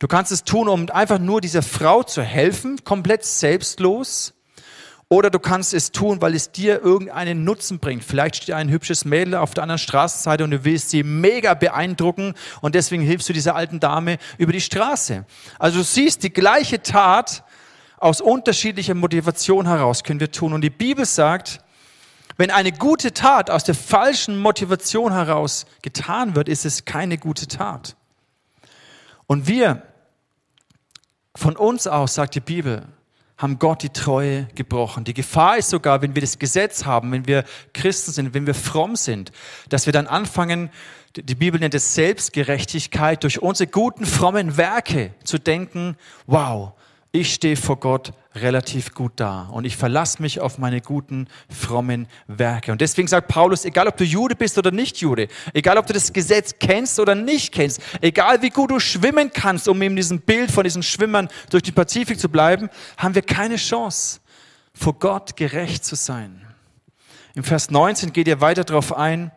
Du 0.00 0.08
kannst 0.08 0.32
es 0.32 0.42
tun, 0.42 0.68
um 0.68 0.90
einfach 0.90 1.18
nur 1.18 1.40
dieser 1.40 1.62
Frau 1.62 2.02
zu 2.02 2.22
helfen, 2.22 2.82
komplett 2.84 3.24
selbstlos. 3.24 4.34
Oder 5.08 5.30
du 5.30 5.38
kannst 5.38 5.74
es 5.74 5.92
tun, 5.92 6.20
weil 6.22 6.34
es 6.34 6.50
dir 6.50 6.82
irgendeinen 6.82 7.44
Nutzen 7.44 7.78
bringt. 7.78 8.02
Vielleicht 8.02 8.36
steht 8.36 8.54
ein 8.54 8.70
hübsches 8.70 9.04
Mädel 9.04 9.36
auf 9.36 9.54
der 9.54 9.62
anderen 9.62 9.78
Straßenseite 9.78 10.42
und 10.42 10.50
du 10.50 10.64
willst 10.64 10.90
sie 10.90 11.02
mega 11.02 11.54
beeindrucken 11.54 12.34
und 12.62 12.74
deswegen 12.74 13.02
hilfst 13.02 13.28
du 13.28 13.32
dieser 13.32 13.54
alten 13.54 13.78
Dame 13.78 14.18
über 14.38 14.52
die 14.52 14.62
Straße. 14.62 15.24
Also 15.58 15.78
du 15.78 15.84
siehst, 15.84 16.22
die 16.22 16.32
gleiche 16.32 16.82
Tat 16.82 17.44
aus 18.04 18.20
unterschiedlicher 18.20 18.94
Motivation 18.94 19.66
heraus 19.66 20.04
können 20.04 20.20
wir 20.20 20.30
tun. 20.30 20.52
Und 20.52 20.60
die 20.60 20.70
Bibel 20.70 21.06
sagt, 21.06 21.60
Wenn 22.36 22.50
eine 22.50 22.72
gute 22.72 23.14
Tat 23.14 23.48
aus 23.48 23.62
der 23.62 23.76
falschen 23.76 24.38
Motivation 24.40 25.12
heraus 25.12 25.66
getan 25.82 26.34
wird, 26.34 26.48
ist 26.48 26.64
es 26.64 26.84
keine 26.84 27.16
gute 27.16 27.46
Tat. 27.46 27.96
Und 29.28 29.46
wir, 29.46 29.82
von 31.36 31.56
uns 31.56 31.86
aus, 31.86 32.14
sagt 32.14 32.34
die 32.34 32.40
Bibel, 32.40 32.88
haben 33.38 33.60
Gott 33.60 33.84
die 33.84 33.90
Treue 33.90 34.48
gebrochen. 34.56 35.04
Die 35.04 35.14
Gefahr 35.14 35.58
ist 35.58 35.70
sogar, 35.70 36.02
wenn 36.02 36.16
wir 36.16 36.22
das 36.22 36.40
Gesetz 36.40 36.84
haben, 36.84 37.12
wenn 37.12 37.26
wir 37.28 37.44
Christen 37.72 38.10
sind, 38.10 38.34
wenn 38.34 38.46
wir 38.48 38.54
fromm 38.54 38.96
sind, 38.96 39.30
dass 39.68 39.86
wir 39.86 39.92
dann 39.92 40.08
anfangen, 40.08 40.70
die 41.16 41.34
Bibel 41.36 41.60
nennt 41.60 41.74
es 41.74 41.94
Selbstgerechtigkeit, 41.94 43.22
durch 43.22 43.40
unsere 43.40 43.70
guten, 43.70 44.06
frommen 44.06 44.56
Werke 44.56 45.14
zu 45.22 45.38
denken, 45.38 45.96
wow, 46.26 46.72
ich 47.14 47.32
stehe 47.32 47.56
vor 47.56 47.78
Gott 47.78 48.12
relativ 48.34 48.92
gut 48.92 49.12
da 49.16 49.42
und 49.52 49.64
ich 49.64 49.76
verlasse 49.76 50.20
mich 50.20 50.40
auf 50.40 50.58
meine 50.58 50.80
guten, 50.80 51.28
frommen 51.48 52.08
Werke. 52.26 52.72
Und 52.72 52.80
deswegen 52.80 53.06
sagt 53.06 53.28
Paulus, 53.28 53.64
egal 53.64 53.86
ob 53.86 53.96
du 53.96 54.02
Jude 54.02 54.34
bist 54.34 54.58
oder 54.58 54.72
nicht 54.72 54.96
Jude, 54.96 55.28
egal 55.52 55.78
ob 55.78 55.86
du 55.86 55.92
das 55.92 56.12
Gesetz 56.12 56.56
kennst 56.58 56.98
oder 56.98 57.14
nicht 57.14 57.54
kennst, 57.54 57.80
egal 58.00 58.42
wie 58.42 58.50
gut 58.50 58.72
du 58.72 58.80
schwimmen 58.80 59.30
kannst, 59.32 59.68
um 59.68 59.80
in 59.80 59.94
diesem 59.94 60.22
Bild 60.22 60.50
von 60.50 60.64
diesen 60.64 60.82
Schwimmern 60.82 61.28
durch 61.50 61.62
den 61.62 61.72
Pazifik 61.72 62.18
zu 62.18 62.28
bleiben, 62.28 62.68
haben 62.96 63.14
wir 63.14 63.22
keine 63.22 63.56
Chance, 63.56 64.18
vor 64.74 64.94
Gott 64.94 65.36
gerecht 65.36 65.84
zu 65.84 65.94
sein. 65.94 66.44
Im 67.36 67.44
Vers 67.44 67.70
19 67.70 68.12
geht 68.12 68.26
er 68.26 68.40
weiter 68.40 68.64
darauf 68.64 68.92
ein, 68.92 69.30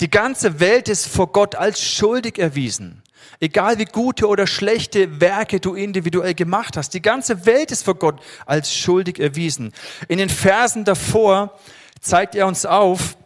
die 0.00 0.10
ganze 0.10 0.58
Welt 0.58 0.88
ist 0.88 1.06
vor 1.06 1.30
Gott 1.30 1.54
als 1.54 1.80
schuldig 1.80 2.40
erwiesen. 2.40 3.03
Egal 3.40 3.78
wie 3.78 3.84
gute 3.84 4.28
oder 4.28 4.46
schlechte 4.46 5.20
Werke 5.20 5.60
du 5.60 5.74
individuell 5.74 6.34
gemacht 6.34 6.76
hast, 6.76 6.94
die 6.94 7.02
ganze 7.02 7.46
Welt 7.46 7.72
ist 7.72 7.84
vor 7.84 7.96
Gott 7.96 8.20
als 8.46 8.74
schuldig 8.74 9.18
erwiesen. 9.18 9.72
In 10.08 10.18
den 10.18 10.30
Versen 10.30 10.84
davor 10.84 11.58
zeigt 12.00 12.34
er 12.34 12.46
uns 12.46 12.66
auf, 12.66 13.16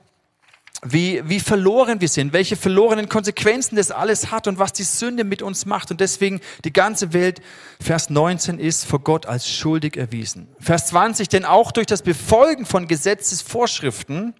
wie, 0.83 1.23
wie 1.29 1.41
verloren 1.41 2.01
wir 2.01 2.09
sind, 2.09 2.33
welche 2.33 2.55
verlorenen 2.57 3.09
Konsequenzen 3.09 3.77
das 3.77 3.91
alles 3.91 4.31
hat 4.31 4.47
und 4.47 4.59
was 4.59 4.73
die 4.73 4.85
Sünde 4.85 5.25
mit 5.25 5.43
uns 5.43 5.67
macht. 5.67 5.91
Und 5.91 6.01
deswegen 6.01 6.41
die 6.65 6.73
ganze 6.73 7.13
Welt, 7.13 7.41
Vers 7.81 8.11
19, 8.11 8.61
ist 8.61 8.85
vor 8.85 9.01
Gott 9.01 9.27
als 9.27 9.51
schuldig 9.51 9.97
erwiesen. 9.97 10.49
Vers 10.61 10.87
20, 10.87 11.29
denn 11.29 11.45
auch 11.45 11.73
durch 11.73 11.87
das 11.87 12.03
Befolgen 12.03 12.65
von 12.65 12.87
Gesetzesvorschriften 12.87 14.35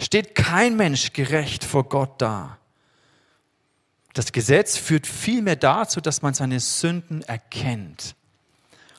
steht 0.00 0.36
kein 0.36 0.76
Mensch 0.76 1.12
gerecht 1.12 1.64
vor 1.64 1.88
Gott 1.88 2.22
da. 2.22 2.59
Das 4.12 4.32
Gesetz 4.32 4.76
führt 4.76 5.06
vielmehr 5.06 5.56
dazu, 5.56 6.00
dass 6.00 6.22
man 6.22 6.34
seine 6.34 6.60
Sünden 6.60 7.22
erkennt. 7.22 8.16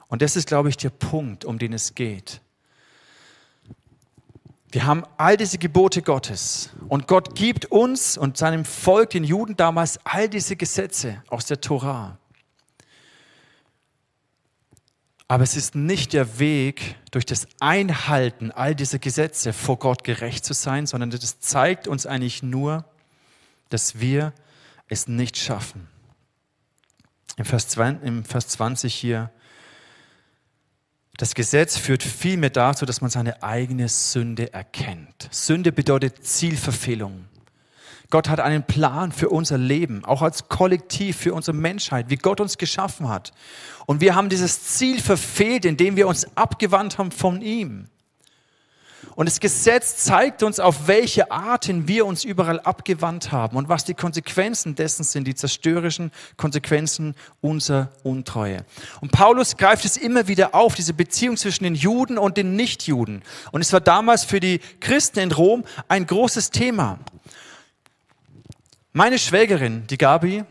Und 0.08 0.22
das 0.22 0.36
ist, 0.36 0.48
glaube 0.48 0.70
ich, 0.70 0.78
der 0.78 0.90
Punkt, 0.90 1.46
um 1.46 1.58
den 1.60 1.74
es 1.74 1.96
geht. 1.96 2.42
Wir 4.72 4.86
haben 4.86 5.04
all 5.18 5.36
diese 5.36 5.58
Gebote 5.58 6.02
Gottes 6.02 6.70
und 6.88 7.08
Gott 7.08 7.36
gibt 7.36 7.66
uns 7.66 8.18
und 8.18 8.38
seinem 8.38 8.64
Volk, 8.64 9.10
den 9.10 9.26
Juden 9.26 9.58
damals, 9.58 10.00
all 10.06 10.30
diese 10.30 10.56
Gesetze 10.56 11.22
aus 11.28 11.46
der 11.46 11.60
Torah. 11.60 12.18
Aber 15.28 15.44
es 15.44 15.58
ist 15.58 15.76
nicht 15.76 16.14
der 16.14 16.40
Weg, 16.40 16.96
durch 17.12 17.26
das 17.26 17.48
Einhalten 17.60 18.52
all 18.52 18.76
dieser 18.76 19.00
Gesetze 19.00 19.52
vor 19.52 19.78
Gott 19.78 20.06
gerecht 20.06 20.46
zu 20.46 20.54
sein, 20.54 20.88
sondern 20.88 21.10
das 21.10 21.40
zeigt 21.40 21.88
uns 21.88 22.06
eigentlich 22.06 22.42
nur, 22.42 22.86
dass 23.70 24.00
wir 24.00 24.34
es 24.92 25.08
nicht 25.08 25.38
schaffen. 25.38 25.88
Im 27.38 27.46
Vers 27.46 27.70
20, 27.70 28.06
im 28.06 28.24
Vers 28.26 28.50
20 28.50 28.94
hier, 28.94 29.32
das 31.18 31.34
Gesetz 31.34 31.78
führt 31.78 32.04
vielmehr 32.04 32.50
dazu, 32.50 32.86
dass 32.86 33.02
man 33.02 33.10
seine 33.10 33.42
eigene 33.42 33.88
Sünde 33.88 34.54
erkennt. 34.54 35.30
Sünde 35.32 35.72
bedeutet 35.72 36.26
Zielverfehlung. 36.26 37.26
Gott 38.10 38.28
hat 38.28 38.42
einen 38.42 38.64
Plan 38.64 39.14
für 39.14 39.30
unser 39.30 39.58
Leben, 39.58 40.04
auch 40.04 40.22
als 40.22 40.50
Kollektiv, 40.50 41.16
für 41.16 41.34
unsere 41.34 41.56
Menschheit, 41.56 42.10
wie 42.10 42.18
Gott 42.18 42.42
uns 42.42 42.58
geschaffen 42.58 43.08
hat. 43.08 43.32
Und 43.86 44.02
wir 44.02 44.16
haben 44.16 44.28
dieses 44.28 44.64
Ziel 44.64 45.00
verfehlt, 45.00 45.64
indem 45.64 45.96
wir 45.96 46.08
uns 46.08 46.36
abgewandt 46.36 46.98
haben 46.98 47.12
von 47.12 47.42
ihm. 47.42 47.88
Und 49.16 49.28
das 49.28 49.40
Gesetz 49.40 49.98
zeigt 49.98 50.44
uns, 50.44 50.60
auf 50.60 50.88
welche 50.88 51.32
Arten 51.32 51.88
wir 51.88 52.06
uns 52.06 52.24
überall 52.24 52.60
abgewandt 52.60 53.32
haben 53.32 53.58
und 53.58 53.70
was 53.70 53.84
die 53.84 53.94
Konsequenzen 53.94 54.76
dessen 54.76 55.04
sind, 55.04 55.26
die 55.26 55.36
zerstörerischen 55.36 56.12
Konsequenzen 56.38 57.16
unserer 57.42 57.90
Untreue. 58.04 58.66
Und 59.02 59.12
Paulus 59.12 59.58
greift 59.58 59.86
es 59.86 59.98
immer 59.98 60.28
wieder 60.28 60.56
auf, 60.56 60.76
diese 60.76 60.94
Beziehung 60.94 61.38
zwischen 61.38 61.64
den 61.64 61.76
Juden 61.76 62.18
und 62.18 62.38
den 62.38 62.56
Nichtjuden. 62.56 63.24
Und 63.52 63.62
es 63.62 63.74
war 63.74 63.82
damals 63.82 64.24
für 64.24 64.40
die 64.40 64.60
Christen 64.80 65.20
in 65.20 65.32
Rom 65.32 65.64
ein 65.88 66.06
großes 66.06 66.52
Thema. 66.52 67.00
Meine 68.94 69.20
Schwägerin, 69.20 69.88
die 69.88 69.98
Gabi, 69.98 70.44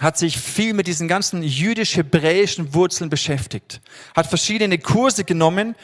hat 0.00 0.16
sich 0.16 0.38
viel 0.38 0.74
mit 0.74 0.86
diesen 0.86 1.08
ganzen 1.08 1.42
jüdisch-hebräischen 1.42 2.74
Wurzeln 2.74 3.10
beschäftigt, 3.10 3.80
hat 4.14 4.26
verschiedene 4.26 4.78
Kurse 4.78 5.24
genommen 5.24 5.74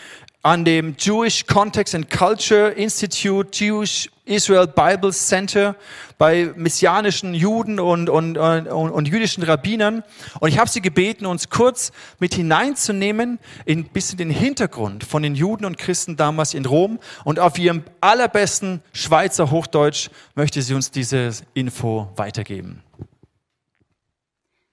an 0.45 0.67
dem 0.67 0.95
Jewish 0.99 1.47
Context 1.47 1.95
and 1.95 2.11
Culture 2.11 2.69
Institute, 2.69 3.49
Jewish 3.51 4.11
Israel 4.27 4.67
Bible 4.67 5.11
Center 5.11 5.75
bei 6.19 6.53
messianischen 6.55 7.33
Juden 7.33 7.81
und, 7.81 8.11
und, 8.11 8.37
und, 8.37 8.69
und 8.69 9.09
jüdischen 9.09 9.43
Rabbinern. 9.43 10.05
Und 10.41 10.51
ich 10.51 10.59
habe 10.59 10.69
sie 10.69 10.83
gebeten, 10.83 11.25
uns 11.25 11.49
kurz 11.49 11.93
mit 12.19 12.35
hineinzunehmen 12.35 13.39
in 13.65 13.81
ein 13.81 13.89
bisschen 13.89 14.19
den 14.19 14.29
Hintergrund 14.29 15.05
von 15.05 15.23
den 15.23 15.35
Juden 15.35 15.65
und 15.65 15.79
Christen 15.79 16.17
damals 16.17 16.53
in 16.53 16.67
Rom. 16.67 16.99
Und 17.25 17.41
auf 17.41 17.59
ihrem 17.59 17.83
allerbesten 18.03 18.83
Schweizer 18.93 19.51
Hochdeutsch 19.51 20.11
möchte 20.35 20.61
sie 20.61 20.75
uns 20.75 20.91
diese 20.91 21.31
Info 21.55 22.11
weitergeben. 22.17 22.83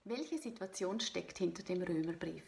Welche 0.03 0.37
Situation 0.37 0.99
steckt 0.99 1.37
hinter 1.37 1.63
dem 1.63 1.81
Römerbrief? 1.81 2.43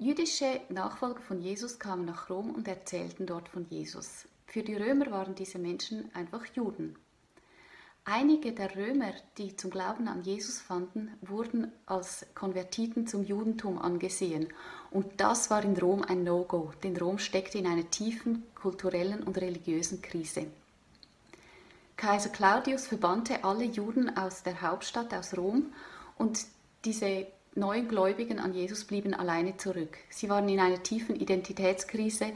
Jüdische 0.00 0.60
Nachfolger 0.68 1.20
von 1.20 1.40
Jesus 1.40 1.80
kamen 1.80 2.04
nach 2.04 2.30
Rom 2.30 2.50
und 2.54 2.68
erzählten 2.68 3.26
dort 3.26 3.48
von 3.48 3.66
Jesus. 3.68 4.28
Für 4.46 4.62
die 4.62 4.76
Römer 4.76 5.10
waren 5.10 5.34
diese 5.34 5.58
Menschen 5.58 6.08
einfach 6.14 6.46
Juden. 6.54 6.94
Einige 8.04 8.52
der 8.52 8.76
Römer, 8.76 9.12
die 9.38 9.56
zum 9.56 9.72
Glauben 9.72 10.06
an 10.06 10.22
Jesus 10.22 10.60
fanden, 10.60 11.10
wurden 11.20 11.72
als 11.84 12.24
Konvertiten 12.36 13.08
zum 13.08 13.24
Judentum 13.24 13.76
angesehen. 13.76 14.52
Und 14.92 15.20
das 15.20 15.50
war 15.50 15.64
in 15.64 15.76
Rom 15.76 16.02
ein 16.02 16.22
No-Go, 16.22 16.70
denn 16.84 16.96
Rom 16.96 17.18
steckte 17.18 17.58
in 17.58 17.66
einer 17.66 17.90
tiefen 17.90 18.44
kulturellen 18.54 19.24
und 19.24 19.36
religiösen 19.38 20.00
Krise. 20.00 20.46
Kaiser 21.96 22.30
Claudius 22.30 22.86
verbannte 22.86 23.42
alle 23.42 23.64
Juden 23.64 24.16
aus 24.16 24.44
der 24.44 24.62
Hauptstadt, 24.62 25.12
aus 25.12 25.36
Rom, 25.36 25.72
und 26.16 26.46
diese 26.84 27.26
neuen 27.58 27.88
Gläubigen 27.88 28.38
an 28.38 28.54
Jesus 28.54 28.84
blieben 28.84 29.14
alleine 29.14 29.56
zurück. 29.56 29.98
Sie 30.10 30.28
waren 30.28 30.48
in 30.48 30.60
einer 30.60 30.82
tiefen 30.82 31.16
Identitätskrise, 31.16 32.32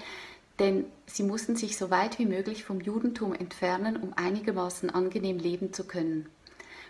denn 0.58 0.85
sie 1.06 1.22
mussten 1.22 1.56
sich 1.56 1.76
so 1.76 1.90
weit 1.90 2.18
wie 2.18 2.26
möglich 2.26 2.64
vom 2.64 2.80
Judentum 2.80 3.32
entfernen, 3.35 3.96
um 3.96 4.12
einigermaßen 4.14 4.90
angenehm 4.90 5.38
leben 5.38 5.72
zu 5.72 5.85
können. 5.85 6.28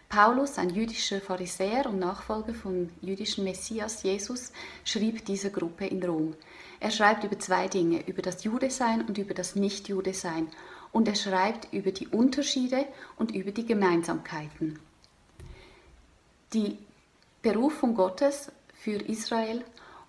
Paulus, 0.08 0.58
ein 0.58 0.68
jüdischer 0.68 1.22
Pharisäer 1.22 1.86
und 1.86 1.98
Nachfolger 1.98 2.52
vom 2.52 2.90
jüdischen 3.00 3.44
Messias 3.44 4.02
Jesus, 4.02 4.52
schrieb 4.84 5.24
dieser 5.24 5.48
Gruppe 5.48 5.86
in 5.86 6.02
Rom. 6.02 6.34
Er 6.80 6.90
schreibt 6.90 7.24
über 7.24 7.38
zwei 7.38 7.66
Dinge, 7.66 8.06
über 8.06 8.20
das 8.20 8.44
Judesein 8.44 9.06
und 9.06 9.16
über 9.16 9.32
das 9.32 9.56
Nicht-Judesein. 9.56 10.48
Und 10.92 11.08
er 11.08 11.14
schreibt 11.14 11.72
über 11.72 11.92
die 11.92 12.08
Unterschiede 12.08 12.84
und 13.16 13.34
über 13.34 13.52
die 13.52 13.64
Gemeinsamkeiten. 13.64 14.78
Die 16.52 16.76
Berufung 17.42 17.96
Gottes 17.96 18.52
für 18.72 19.02
Israel 19.02 19.64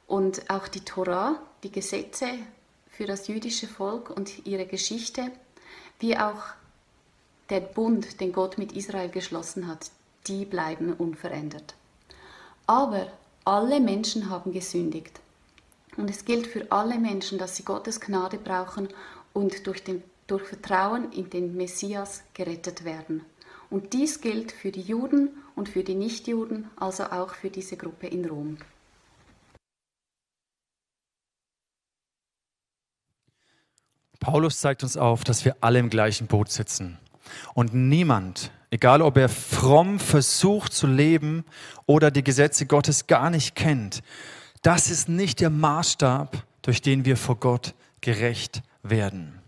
und 0.05 0.51
auch 0.51 0.67
die 0.67 0.81
Torah, 0.81 1.41
die 1.63 1.71
Gesetze 1.71 2.27
für 2.87 3.07
das 3.07 3.27
jüdische 3.27 3.67
Volk 3.67 4.11
und 4.11 4.45
ihre 4.45 4.67
Geschichte, 4.67 5.31
wie 5.99 6.15
auch 6.15 6.43
der 7.49 7.61
Bund, 7.61 8.21
den 8.21 8.33
Gott 8.33 8.59
mit 8.59 8.73
Israel 8.73 9.09
geschlossen 9.09 9.67
hat, 9.67 9.89
die 10.27 10.45
bleiben 10.45 10.93
unverändert. 10.93 11.73
Aber 12.67 13.11
alle 13.45 13.79
Menschen 13.79 14.29
haben 14.29 14.53
gesündigt. 14.53 15.19
Und 15.97 16.11
es 16.11 16.25
gilt 16.25 16.45
für 16.45 16.71
alle 16.71 16.99
Menschen, 16.99 17.39
dass 17.39 17.55
sie 17.55 17.63
Gottes 17.63 17.99
Gnade 17.99 18.37
brauchen 18.37 18.89
und 19.33 19.65
durch, 19.65 19.83
den, 19.83 20.03
durch 20.27 20.43
Vertrauen 20.43 21.11
in 21.11 21.31
den 21.31 21.55
Messias 21.57 22.21
gerettet 22.35 22.85
werden. 22.85 23.25
Und 23.71 23.93
dies 23.93 24.21
gilt 24.21 24.51
für 24.51 24.71
die 24.71 24.81
Juden 24.81 25.29
und 25.55 25.69
für 25.69 25.83
die 25.83 25.95
Nichtjuden, 25.95 26.69
also 26.75 27.05
auch 27.05 27.35
für 27.35 27.49
diese 27.49 27.77
Gruppe 27.77 28.07
in 28.07 28.25
Rom. 28.25 28.57
Paulus 34.19 34.61
zeigt 34.61 34.83
uns 34.83 34.95
auf, 34.95 35.23
dass 35.25 35.43
wir 35.43 35.57
alle 35.59 35.79
im 35.79 35.89
gleichen 35.89 36.27
Boot 36.27 36.49
sitzen. 36.49 36.97
Und 37.53 37.73
niemand, 37.73 38.51
egal 38.71 39.01
ob 39.01 39.17
er 39.17 39.27
fromm 39.27 39.99
versucht 39.99 40.73
zu 40.73 40.87
leben 40.87 41.43
oder 41.85 42.09
die 42.09 42.23
Gesetze 42.23 42.65
Gottes 42.65 43.07
gar 43.07 43.29
nicht 43.29 43.55
kennt, 43.55 44.01
das 44.61 44.89
ist 44.89 45.09
nicht 45.09 45.41
der 45.41 45.49
Maßstab, 45.49 46.41
durch 46.61 46.81
den 46.81 47.03
wir 47.03 47.17
vor 47.17 47.35
Gott 47.35 47.75
gerecht 47.99 48.63
werden. 48.81 49.41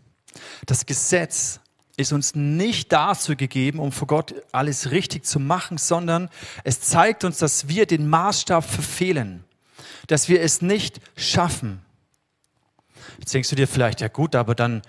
Das 0.65 0.85
Gesetz 0.85 1.61
ist 1.97 2.11
uns 2.11 2.35
nicht 2.35 2.91
dazu 2.91 3.35
gegeben, 3.35 3.79
um 3.79 3.91
vor 3.91 4.07
Gott 4.07 4.35
alles 4.51 4.91
richtig 4.91 5.25
zu 5.25 5.39
machen, 5.39 5.77
sondern 5.77 6.29
es 6.63 6.81
zeigt 6.81 7.23
uns, 7.23 7.37
dass 7.37 7.67
wir 7.67 7.85
den 7.85 8.09
Maßstab 8.09 8.63
verfehlen, 8.63 9.43
dass 10.07 10.27
wir 10.27 10.41
es 10.41 10.61
nicht 10.61 10.99
schaffen. 11.15 11.81
Jetzt 13.19 13.33
denkst 13.33 13.49
du 13.49 13.55
dir 13.55 13.67
vielleicht, 13.67 14.01
ja 14.01 14.09
gut, 14.09 14.35
aber 14.35 14.55
dann 14.55 14.81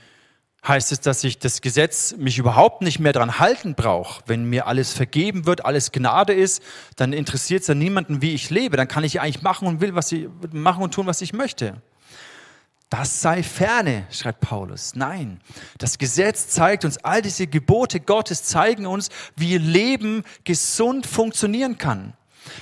heißt 0.66 0.92
es, 0.92 1.00
dass 1.00 1.22
ich 1.22 1.38
das 1.38 1.60
Gesetz 1.60 2.14
mich 2.16 2.38
überhaupt 2.38 2.82
nicht 2.82 2.98
mehr 2.98 3.12
dran 3.12 3.38
halten 3.38 3.74
brauche. 3.74 4.22
Wenn 4.26 4.48
mir 4.48 4.66
alles 4.66 4.92
vergeben 4.92 5.46
wird, 5.46 5.64
alles 5.64 5.92
Gnade 5.92 6.32
ist, 6.32 6.62
dann 6.96 7.12
interessiert 7.12 7.62
es 7.62 7.68
ja 7.68 7.74
niemanden, 7.74 8.20
wie 8.20 8.34
ich 8.34 8.50
lebe. 8.50 8.76
Dann 8.76 8.88
kann 8.88 9.04
ich 9.04 9.20
eigentlich 9.20 9.42
machen 9.42 9.68
und 9.68 9.80
will, 9.80 9.94
was 9.94 10.10
ich 10.12 10.28
machen 10.52 10.82
und 10.82 10.92
tun, 10.92 11.06
was 11.06 11.20
ich 11.22 11.32
möchte. 11.32 11.80
Das 12.88 13.20
sei 13.20 13.42
ferne, 13.42 14.06
schreibt 14.10 14.40
Paulus. 14.40 14.94
Nein, 14.94 15.40
das 15.78 15.98
Gesetz 15.98 16.48
zeigt 16.48 16.84
uns, 16.84 16.98
all 16.98 17.20
diese 17.20 17.48
Gebote 17.48 17.98
Gottes 17.98 18.44
zeigen 18.44 18.86
uns, 18.86 19.08
wie 19.34 19.58
Leben 19.58 20.22
gesund 20.44 21.06
funktionieren 21.06 21.78
kann. 21.78 22.12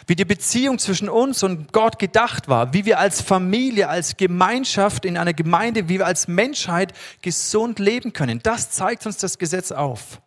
Wie 0.07 0.17
die 0.17 0.25
Beziehung 0.25 0.79
zwischen 0.79 1.11
uns 1.11 1.43
und 1.43 1.75
Gott 1.75 1.99
gedacht 1.99 2.49
war, 2.49 2.73
wie 2.73 2.87
wir 2.87 2.99
als 2.99 3.21
Familie, 3.21 3.91
als 3.91 4.17
Gemeinschaft 4.17 5.05
in 5.05 5.19
einer 5.19 5.35
Gemeinde, 5.35 5.91
wie 5.91 5.99
wir 5.99 6.07
als 6.07 6.27
Menschheit 6.27 6.95
gesund 7.21 7.79
leben 7.79 8.15
können. 8.15 8.41
Das 8.43 8.71
zeigt 8.71 9.05
uns 9.05 9.19
das 9.19 9.37
Gesetz 9.37 9.73
auf. 9.73 10.23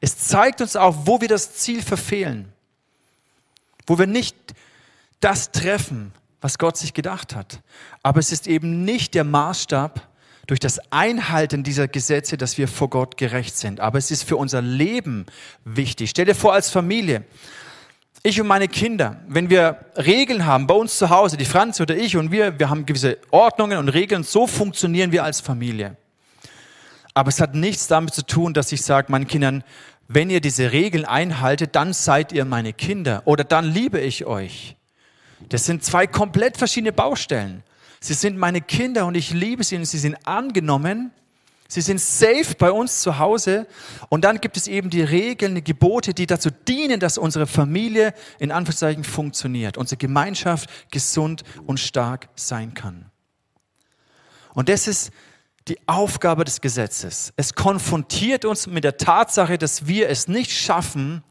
Es 0.00 0.18
zeigt 0.26 0.60
uns 0.60 0.74
auch, 0.74 0.94
wo 1.04 1.20
wir 1.20 1.28
das 1.28 1.54
Ziel 1.54 1.82
verfehlen, 1.82 2.52
wo 3.86 3.96
wir 3.96 4.08
nicht 4.08 4.36
das 5.20 5.52
treffen, 5.52 6.12
was 6.46 6.58
Gott 6.58 6.76
sich 6.76 6.94
gedacht 6.94 7.34
hat. 7.34 7.60
Aber 8.04 8.20
es 8.20 8.30
ist 8.30 8.46
eben 8.46 8.84
nicht 8.84 9.14
der 9.14 9.24
Maßstab 9.24 10.00
durch 10.46 10.60
das 10.60 10.80
Einhalten 10.92 11.64
dieser 11.64 11.88
Gesetze, 11.88 12.36
dass 12.36 12.56
wir 12.56 12.68
vor 12.68 12.88
Gott 12.88 13.16
gerecht 13.16 13.56
sind. 13.56 13.80
Aber 13.80 13.98
es 13.98 14.12
ist 14.12 14.22
für 14.22 14.36
unser 14.36 14.62
Leben 14.62 15.26
wichtig. 15.64 16.10
Stell 16.10 16.24
dir 16.24 16.36
vor, 16.36 16.52
als 16.52 16.70
Familie, 16.70 17.24
ich 18.22 18.40
und 18.40 18.46
meine 18.46 18.68
Kinder, 18.68 19.16
wenn 19.26 19.50
wir 19.50 19.86
Regeln 19.96 20.46
haben 20.46 20.68
bei 20.68 20.74
uns 20.74 20.98
zu 20.98 21.10
Hause, 21.10 21.36
die 21.36 21.44
Franz 21.44 21.80
oder 21.80 21.96
ich 21.96 22.16
und 22.16 22.30
wir, 22.30 22.56
wir 22.60 22.70
haben 22.70 22.86
gewisse 22.86 23.18
Ordnungen 23.32 23.78
und 23.78 23.88
Regeln, 23.88 24.22
so 24.22 24.46
funktionieren 24.46 25.10
wir 25.10 25.24
als 25.24 25.40
Familie. 25.40 25.96
Aber 27.12 27.28
es 27.28 27.40
hat 27.40 27.56
nichts 27.56 27.88
damit 27.88 28.14
zu 28.14 28.24
tun, 28.24 28.54
dass 28.54 28.70
ich 28.70 28.82
sage 28.82 29.10
meinen 29.10 29.26
Kindern, 29.26 29.64
wenn 30.06 30.30
ihr 30.30 30.40
diese 30.40 30.70
Regeln 30.70 31.06
einhaltet, 31.06 31.74
dann 31.74 31.92
seid 31.92 32.30
ihr 32.30 32.44
meine 32.44 32.72
Kinder 32.72 33.22
oder 33.24 33.42
dann 33.42 33.64
liebe 33.64 33.98
ich 33.98 34.26
euch. 34.26 34.76
Das 35.48 35.64
sind 35.66 35.84
zwei 35.84 36.06
komplett 36.06 36.56
verschiedene 36.56 36.92
Baustellen. 36.92 37.62
Sie 38.00 38.14
sind 38.14 38.36
meine 38.36 38.60
Kinder 38.60 39.06
und 39.06 39.14
ich 39.14 39.32
liebe 39.32 39.64
sie 39.64 39.76
und 39.76 39.84
sie 39.84 39.98
sind 39.98 40.16
angenommen. 40.26 41.12
Sie 41.68 41.80
sind 41.80 42.00
safe 42.00 42.54
bei 42.56 42.70
uns 42.70 43.00
zu 43.00 43.18
Hause. 43.18 43.66
Und 44.08 44.24
dann 44.24 44.40
gibt 44.40 44.56
es 44.56 44.68
eben 44.68 44.90
die 44.90 45.02
Regeln, 45.02 45.56
die 45.56 45.64
Gebote, 45.64 46.14
die 46.14 46.26
dazu 46.26 46.50
dienen, 46.50 47.00
dass 47.00 47.18
unsere 47.18 47.46
Familie 47.46 48.14
in 48.38 48.52
Anführungszeichen 48.52 49.04
funktioniert, 49.04 49.76
unsere 49.76 49.96
Gemeinschaft 49.96 50.70
gesund 50.90 51.42
und 51.66 51.80
stark 51.80 52.28
sein 52.36 52.74
kann. 52.74 53.10
Und 54.54 54.68
das 54.68 54.86
ist 54.86 55.10
die 55.68 55.78
Aufgabe 55.88 56.44
des 56.44 56.60
Gesetzes. 56.60 57.32
Es 57.36 57.54
konfrontiert 57.54 58.44
uns 58.44 58.68
mit 58.68 58.84
der 58.84 58.96
Tatsache, 58.96 59.58
dass 59.58 59.88
wir 59.88 60.08
es 60.08 60.28
nicht 60.28 60.52
schaffen, 60.52 61.24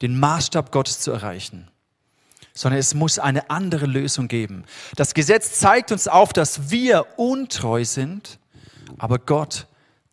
den 0.00 0.18
Maßstab 0.18 0.72
Gottes 0.72 1.00
zu 1.00 1.12
erreichen 1.12 1.70
sondern 2.56 2.80
es 2.80 2.94
muss 2.94 3.20
eine 3.20 3.50
andere 3.50 3.86
Lösung 3.86 4.26
geben. 4.26 4.64
Das 4.96 5.14
Gesetz 5.14 5.60
zeigt 5.60 5.92
uns 5.92 6.08
auf, 6.08 6.32
dass 6.32 6.70
wir 6.70 7.06
untreu 7.16 7.84
sind, 7.84 8.40
aber 8.98 9.18
Gott 9.18 9.68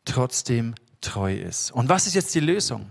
trotzdem 0.06 0.76
treu 1.02 1.34
ist. 1.34 1.72
Und 1.72 1.90
was 1.90 2.06
ist 2.06 2.14
jetzt 2.14 2.36
die 2.36 2.42
Lösung? 2.42 2.90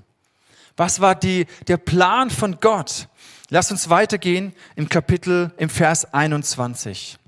Was 0.76 1.00
war 1.00 1.14
die, 1.14 1.46
der 1.68 1.76
Plan 1.76 2.30
von 2.30 2.58
Gott? 2.60 3.08
Lass 3.50 3.70
uns 3.70 3.90
weitergehen 3.90 4.54
im 4.74 4.88
Kapitel, 4.88 5.52
im 5.58 5.68
Vers 5.68 6.12
21. 6.14 7.18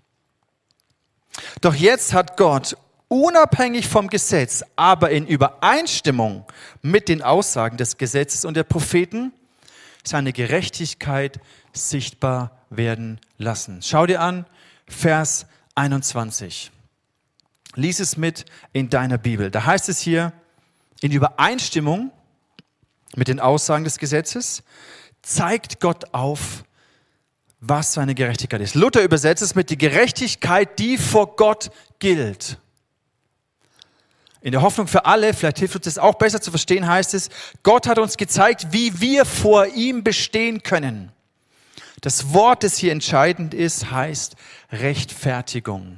Doch 1.61 1.75
jetzt 1.75 2.15
hat 2.15 2.39
Gott 2.39 2.77
unabhängig 3.09 3.87
vom 3.87 4.09
Gesetz, 4.09 4.65
aber 4.77 5.11
in 5.11 5.27
Übereinstimmung 5.27 6.47
mit 6.81 7.09
den 7.09 7.21
Aussagen 7.21 7.77
des 7.77 7.99
Gesetzes 7.99 8.47
und 8.47 8.57
der 8.57 8.65
Propheten, 8.65 9.33
seine 10.07 10.33
Gerechtigkeit 10.33 11.41
sichtbar 11.73 12.59
werden 12.71 13.21
lassen. 13.39 13.81
Schau 13.83 14.07
dir 14.07 14.21
an, 14.21 14.47
Vers 14.87 15.47
21. 15.75 16.71
Lies 17.75 18.01
es 18.01 18.17
mit 18.17 18.45
in 18.73 18.91
deiner 18.91 19.19
Bibel. 19.19 19.51
Da 19.51 19.65
heißt 19.65 19.89
es 19.89 20.01
hier, 20.01 20.33
in 21.01 21.11
Übereinstimmung 21.11 22.13
mit 23.17 23.29
den 23.29 23.41
Aussagen 23.41 23.85
des 23.85 23.99
Gesetzes 23.99 24.63
zeigt 25.23 25.81
Gott 25.81 26.13
auf, 26.13 26.65
was 27.61 27.95
seine 27.95 28.15
Gerechtigkeit 28.15 28.61
ist. 28.61 28.75
Luther 28.75 29.03
übersetzt 29.03 29.43
es 29.43 29.55
mit 29.55 29.71
die 29.71 29.79
Gerechtigkeit, 29.79 30.79
die 30.79 30.99
vor 30.99 31.37
Gott 31.37 31.71
gilt. 31.99 32.59
In 34.45 34.53
der 34.53 34.61
Hoffnung 34.61 34.87
für 34.87 35.07
alle, 35.07 35.33
vielleicht 35.33 35.61
hilft 35.61 35.75
uns 35.75 35.87
das 35.87 35.97
auch 35.97 36.17
besser 36.17 36.39
zu 36.39 36.51
verstehen, 36.51 36.87
heißt 36.87 37.15
es, 37.15 37.31
Gott 37.63 37.87
hat 37.87 37.99
uns 37.99 38.19
gezeigt, 38.19 38.67
wie 38.73 39.01
wir 39.01 39.25
vor 39.25 39.69
ihm 39.69 40.05
bestehen 40.05 40.63
können. 40.63 41.11
Das 42.03 42.35
Wort, 42.35 42.63
das 42.63 42.77
hier 42.77 42.93
entscheidend 42.93 43.55
ist, 43.55 43.91
heißt 43.91 44.37
Rechtfertigung. 44.71 45.97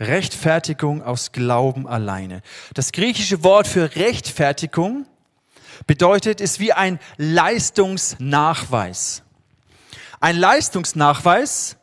Rechtfertigung 0.00 1.04
aus 1.04 1.30
Glauben 1.30 1.86
alleine. 1.86 2.42
Das 2.74 2.90
griechische 2.90 3.44
Wort 3.44 3.68
für 3.68 3.94
Rechtfertigung 3.94 5.06
bedeutet, 5.86 6.40
ist 6.40 6.58
wie 6.58 6.72
ein 6.72 6.98
Leistungsnachweis. 7.16 9.22
Ein 10.18 10.36
Leistungsnachweis, 10.36 11.76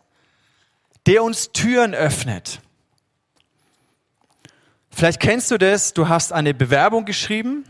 der 1.05 1.23
uns 1.23 1.53
Türen 1.53 1.95
öffnet. 1.95 2.59
Vielleicht 4.95 5.19
kennst 5.19 5.49
du 5.49 5.57
das, 5.57 5.93
du 5.93 6.07
hast 6.07 6.31
eine 6.31 6.53
Bewerbung 6.53 7.03
geschrieben 7.05 7.65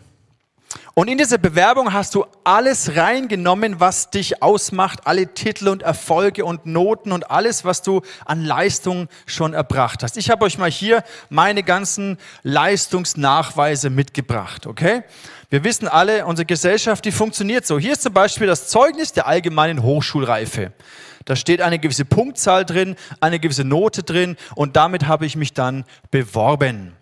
und 0.94 1.08
in 1.08 1.18
dieser 1.18 1.38
Bewerbung 1.38 1.94
hast 1.94 2.16
du 2.16 2.26
alles 2.44 2.96
reingenommen, 2.96 3.80
was 3.80 4.10
dich 4.10 4.44
ausmacht, 4.44 5.08
alle 5.08 5.34
Titel 5.34 5.70
und 5.70 5.84
Erfolge 5.84 6.44
und 6.46 6.66
Noten 6.66 7.12
und 7.12 7.32
alles, 7.32 7.64
was 7.64 7.82
du 7.82 8.02
an 8.26 8.44
Leistung 8.44 9.08
schon 9.26 9.54
erbracht 9.54 10.04
hast. 10.04 10.18
Ich 10.18 10.30
habe 10.30 10.46
euch 10.46 10.58
mal 10.58 10.70
hier 10.70 11.04
meine 11.30 11.64
ganzen 11.64 12.18
Leistungsnachweise 12.44 13.90
mitgebracht, 13.90 14.68
okay? 14.68 15.04
Wir 15.50 15.64
wissen 15.64 15.88
alle, 15.88 16.26
unsere 16.26 16.46
Gesellschaft, 16.46 17.06
die 17.06 17.12
funktioniert 17.12 17.66
so. 17.66 17.80
Hier 17.80 17.94
ist 17.94 18.02
zum 18.02 18.14
Beispiel 18.14 18.48
das 18.48 18.68
Zeugnis 18.68 19.14
der 19.14 19.28
allgemeinen 19.28 19.82
Hochschulreife. 19.82 20.74
Da 21.26 21.36
steht 21.36 21.62
eine 21.62 21.80
gewisse 21.80 22.06
Punktzahl 22.06 22.66
drin, 22.66 22.96
eine 23.22 23.40
gewisse 23.40 23.64
Note 23.64 24.04
drin 24.04 24.36
und 24.56 24.76
damit 24.76 25.08
habe 25.08 25.26
ich 25.26 25.38
mich 25.38 25.54
dann 25.54 25.86
beworben 26.12 26.94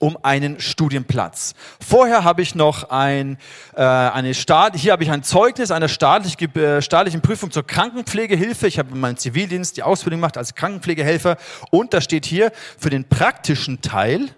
um 0.00 0.18
einen 0.22 0.58
Studienplatz. 0.58 1.54
Vorher 1.86 2.24
habe 2.24 2.42
ich 2.42 2.56
noch 2.56 2.90
ein, 2.90 3.38
äh, 3.76 3.82
eine 3.82 4.34
Staat, 4.34 4.74
hier 4.74 4.92
habe 4.92 5.04
ich 5.04 5.10
ein 5.12 5.22
Zeugnis 5.22 5.70
einer 5.70 5.88
staatlich, 5.88 6.40
äh, 6.56 6.82
staatlichen 6.82 7.20
Prüfung 7.20 7.52
zur 7.52 7.64
Krankenpflegehilfe. 7.64 8.66
Ich 8.66 8.80
habe 8.80 8.96
meinen 8.96 9.18
Zivildienst, 9.18 9.76
die 9.76 9.84
Ausbildung 9.84 10.20
gemacht 10.20 10.36
als 10.36 10.54
Krankenpflegehelfer 10.54 11.36
und 11.70 11.94
da 11.94 12.00
steht 12.00 12.26
hier 12.26 12.50
für 12.78 12.90
den 12.90 13.08
praktischen 13.08 13.82
Teil 13.82 14.30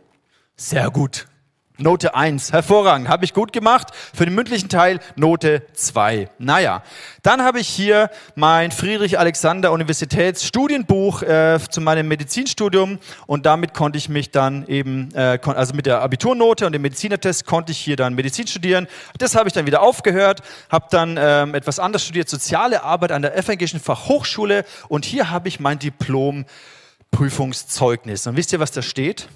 sehr 0.56 0.90
gut. 0.90 1.26
Note 1.78 2.14
1, 2.14 2.52
hervorragend, 2.52 3.08
habe 3.08 3.24
ich 3.24 3.32
gut 3.32 3.50
gemacht. 3.50 3.88
Für 4.14 4.26
den 4.26 4.34
mündlichen 4.34 4.68
Teil 4.68 5.00
Note 5.16 5.62
2. 5.72 6.28
Naja, 6.38 6.82
dann 7.22 7.40
habe 7.42 7.60
ich 7.60 7.68
hier 7.68 8.10
mein 8.34 8.72
Friedrich-Alexander-Universitätsstudienbuch 8.72 11.22
äh, 11.22 11.58
zu 11.70 11.80
meinem 11.80 12.08
Medizinstudium 12.08 12.98
und 13.26 13.46
damit 13.46 13.72
konnte 13.72 13.96
ich 13.96 14.10
mich 14.10 14.30
dann 14.30 14.66
eben, 14.66 15.14
äh, 15.14 15.38
also 15.42 15.72
mit 15.72 15.86
der 15.86 16.02
Abiturnote 16.02 16.66
und 16.66 16.72
dem 16.72 16.82
Medizinertest 16.82 17.46
konnte 17.46 17.72
ich 17.72 17.78
hier 17.78 17.96
dann 17.96 18.14
Medizin 18.14 18.46
studieren. 18.46 18.86
Das 19.16 19.34
habe 19.34 19.48
ich 19.48 19.54
dann 19.54 19.64
wieder 19.64 19.80
aufgehört, 19.80 20.42
habe 20.70 20.88
dann 20.90 21.18
ähm, 21.18 21.54
etwas 21.54 21.78
anderes 21.78 22.04
studiert, 22.04 22.28
soziale 22.28 22.82
Arbeit 22.82 23.12
an 23.12 23.22
der 23.22 23.34
Evangelischen 23.34 23.80
Fachhochschule 23.80 24.66
und 24.88 25.06
hier 25.06 25.30
habe 25.30 25.48
ich 25.48 25.58
mein 25.58 25.78
Diplom 25.78 26.44
Prüfungszeugnis. 27.10 28.26
Und 28.26 28.36
wisst 28.36 28.52
ihr, 28.52 28.60
was 28.60 28.72
da 28.72 28.82
steht? 28.82 29.30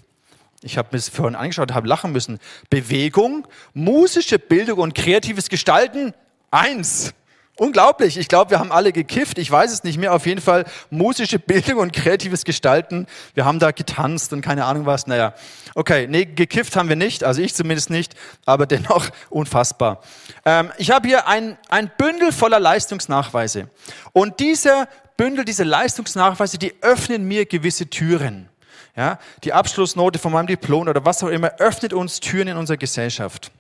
Ich 0.63 0.79
habe 0.79 0.89
mir 0.93 0.99
das 0.99 1.09
vorhin 1.09 1.35
angeschaut, 1.35 1.73
habe 1.73 1.89
lachen 1.89 2.13
müssen. 2.13 2.39
Bewegung, 2.71 3.47
musische 3.75 4.39
Bildung 4.39 4.79
und 4.79 4.95
kreatives 4.95 5.49
Gestalten, 5.49 6.15
eins. 6.51 7.15
Unglaublich. 7.59 8.19
Ich 8.19 8.29
glaube, 8.29 8.51
wir 8.51 8.59
haben 8.59 8.71
alle 8.71 8.93
gekifft. 8.93 9.39
Ich 9.39 9.51
weiß 9.51 9.73
es 9.73 9.83
nicht 9.83 9.97
mehr. 9.97 10.13
Auf 10.13 10.27
jeden 10.27 10.43
Fall 10.43 10.67
musische 10.91 11.39
Bildung 11.39 11.79
und 11.79 11.93
kreatives 11.95 12.45
Gestalten. 12.45 13.07
Wir 13.33 13.47
haben 13.47 13.59
da 13.59 13.71
getanzt 13.71 14.35
und 14.35 14.43
keine 14.43 14.67
Ahnung 14.67 14.85
was. 14.85 15.07
Naja, 15.07 15.33
okay. 15.75 16.07
Nee, 16.07 16.27
gekifft 16.27 16.77
haben 16.77 16.91
wir 16.91 16.97
nicht. 16.97 17.25
Also 17.25 17.41
ich 17.41 17.55
zumindest 17.55 17.89
nicht. 17.89 18.15
Aber 18.45 18.67
dennoch 18.67 19.09
unfassbar. 19.31 20.03
Ähm, 20.45 20.71
ich 20.77 20.91
habe 20.91 21.09
hier 21.09 21.29
ein, 21.29 21.57
ein 21.71 21.91
Bündel 21.97 22.31
voller 22.31 22.61
Leistungsnachweise. 22.61 23.71
Und 24.13 24.39
diese 24.39 24.87
Bündel, 25.17 25.47
diese 25.47 25.65
Leistungsnachweise, 25.65 26.59
die 26.59 26.75
öffnen 26.83 27.27
mir 27.27 27.47
gewisse 27.47 27.89
Türen. 27.89 28.51
Ja, 28.97 29.19
die 29.45 29.53
Abschlussnote 29.53 30.19
von 30.19 30.33
meinem 30.33 30.47
Diplom 30.47 30.89
oder 30.89 31.05
was 31.05 31.23
auch 31.23 31.29
immer 31.29 31.53
öffnet 31.59 31.93
uns 31.93 32.21
Türen 32.21 32.49
in 32.49 32.57
unserer 32.57 32.79
Gesellschaft. 32.79 33.51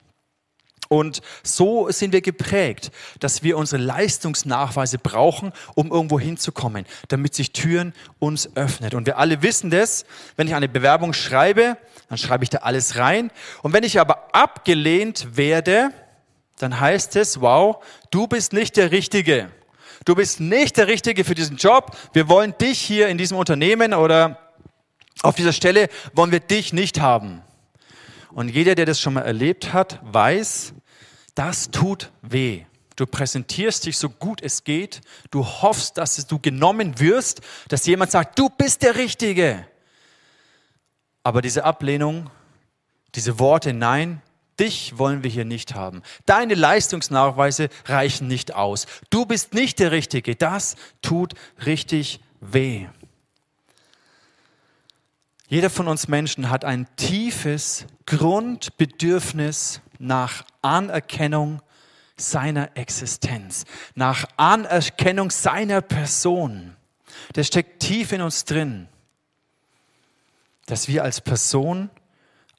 Und 0.89 1.21
so 1.43 1.91
sind 1.91 2.13
wir 2.13 2.21
geprägt, 2.21 2.91
dass 3.19 3.43
wir 3.43 3.59
unsere 3.59 3.83
Leistungsnachweise 3.83 4.99
brauchen, 4.99 5.53
um 5.75 5.91
irgendwo 5.91 6.21
hinzukommen, 6.21 6.87
damit 7.09 7.35
sich 7.35 7.53
Türen 7.53 7.93
uns 8.19 8.57
öffnet. 8.57 8.95
Und 8.95 9.07
wir 9.07 9.19
alle 9.19 9.43
wissen 9.43 9.71
das, 9.71 10.07
wenn 10.37 10.47
ich 10.47 10.55
eine 10.55 10.69
Bewerbung 10.69 11.13
schreibe, 11.13 11.77
dann 12.09 12.19
schreibe 12.19 12.45
ich 12.45 12.51
da 12.51 12.59
alles 12.59 12.97
rein. 12.97 13.31
Und 13.63 13.73
wenn 13.73 13.85
ich 13.85 14.01
aber 14.01 14.35
abgelehnt 14.35 15.37
werde, 15.37 15.91
dann 16.59 16.79
heißt 16.79 17.17
es, 17.17 17.41
wow, 17.41 17.85
du 18.11 18.27
bist 18.29 18.53
nicht 18.53 18.77
der 18.77 18.93
Richtige. 18.93 19.51
Du 20.05 20.15
bist 20.15 20.41
nicht 20.41 20.77
der 20.77 20.87
Richtige 20.87 21.25
für 21.25 21.35
diesen 21.35 21.57
Job. 21.57 21.97
Wir 22.13 22.29
wollen 22.29 22.55
dich 22.59 22.81
hier 22.81 23.09
in 23.09 23.19
diesem 23.19 23.37
Unternehmen 23.37 23.93
oder 23.93 24.46
auf 25.23 25.35
dieser 25.35 25.53
Stelle 25.53 25.89
wollen 26.15 26.33
wir 26.33 26.41
dich 26.41 26.73
nicht 26.73 27.01
haben. 27.01 27.43
Und 28.33 28.49
jeder, 28.49 28.75
der 28.75 28.87
das 28.87 29.01
schon 29.01 29.15
mal 29.15 29.23
erlebt 29.23 29.73
hat, 29.73 29.99
weiß, 30.03 30.75
das 31.35 31.71
tut 31.71 32.11
weh. 32.23 32.65
Du 32.97 33.07
präsentierst 33.07 33.85
dich 33.85 33.99
so 33.99 34.09
gut 34.09 34.43
es 34.43 34.65
geht. 34.65 35.03
Du 35.31 35.45
hoffst, 35.45 35.99
dass 35.99 36.27
du 36.27 36.39
genommen 36.39 36.99
wirst, 36.99 37.43
dass 37.69 37.87
jemand 37.87 38.11
sagt, 38.11 38.39
du 38.39 38.49
bist 38.49 38.83
der 38.83 38.97
Richtige. 38.97 39.67
Aber 41.23 41.43
diese 41.43 41.65
Ablehnung, 41.65 42.31
diese 43.15 43.39
Worte, 43.39 43.73
nein, 43.73 44.23
dich 44.59 44.99
wollen 44.99 45.23
wir 45.23 45.31
hier 45.31 45.45
nicht 45.45 45.75
haben. 45.75 46.03
Deine 46.25 46.55
Leistungsnachweise 46.55 47.69
reichen 47.85 48.29
nicht 48.29 48.55
aus. 48.55 48.87
Du 49.11 49.27
bist 49.27 49.53
nicht 49.53 49.79
der 49.79 49.93
Richtige. 49.93 50.35
Das 50.35 50.77
tut 51.03 51.35
richtig 51.67 52.21
weh. 52.41 52.87
Jeder 55.49 55.71
von 55.71 55.87
uns 55.87 56.09
Menschen 56.09 56.51
hat 56.51 56.65
ein 56.65 56.89
tiefes 56.97 57.87
Grundbedürfnis 58.07 59.81
nach 59.99 60.45
Anerkennung 60.61 61.63
seiner 62.17 62.77
Existenz, 62.77 63.65
nach 63.95 64.27
Anerkennung 64.37 65.31
seiner 65.31 65.83
Person. 65.83 66.75
Das 67.35 67.47
steckt 67.47 67.81
tief 67.81 68.13
in 68.13 68.23
uns 68.23 68.45
drin, 68.45 68.89
dass 70.67 70.89
wir 70.89 71.05
als 71.05 71.21
Person 71.21 71.91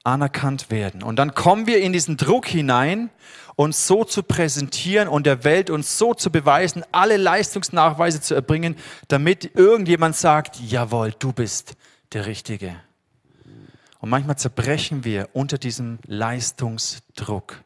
anerkannt 0.02 0.70
werden. 0.70 1.02
Und 1.02 1.16
dann 1.16 1.34
kommen 1.34 1.66
wir 1.66 1.80
in 1.82 1.92
diesen 1.92 2.16
Druck 2.16 2.46
hinein, 2.46 3.10
uns 3.56 3.86
so 3.86 4.04
zu 4.04 4.22
präsentieren 4.22 5.08
und 5.08 5.26
der 5.26 5.44
Welt 5.44 5.68
uns 5.68 5.98
so 5.98 6.14
zu 6.14 6.30
beweisen, 6.30 6.84
alle 6.92 7.18
Leistungsnachweise 7.18 8.20
zu 8.22 8.34
erbringen, 8.34 8.76
damit 9.08 9.56
irgendjemand 9.56 10.16
sagt, 10.16 10.58
jawohl, 10.60 11.12
du 11.18 11.32
bist 11.32 11.74
der 12.12 12.26
Richtige. 12.26 12.80
Und 14.00 14.10
manchmal 14.10 14.38
zerbrechen 14.38 15.04
wir 15.04 15.28
unter 15.32 15.58
diesem 15.58 15.98
Leistungsdruck. 16.06 17.62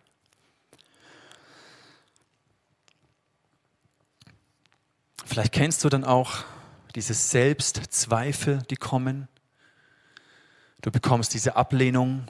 Vielleicht 5.25 5.53
kennst 5.53 5.85
du 5.85 5.89
dann 5.89 6.05
auch 6.05 6.45
diese 6.95 7.15
Selbstzweifel, 7.15 8.63
die 8.71 8.77
kommen. 8.77 9.29
Du 10.83 10.91
bekommst 10.91 11.33
diese 11.33 11.57
Ablehnung, 11.57 12.27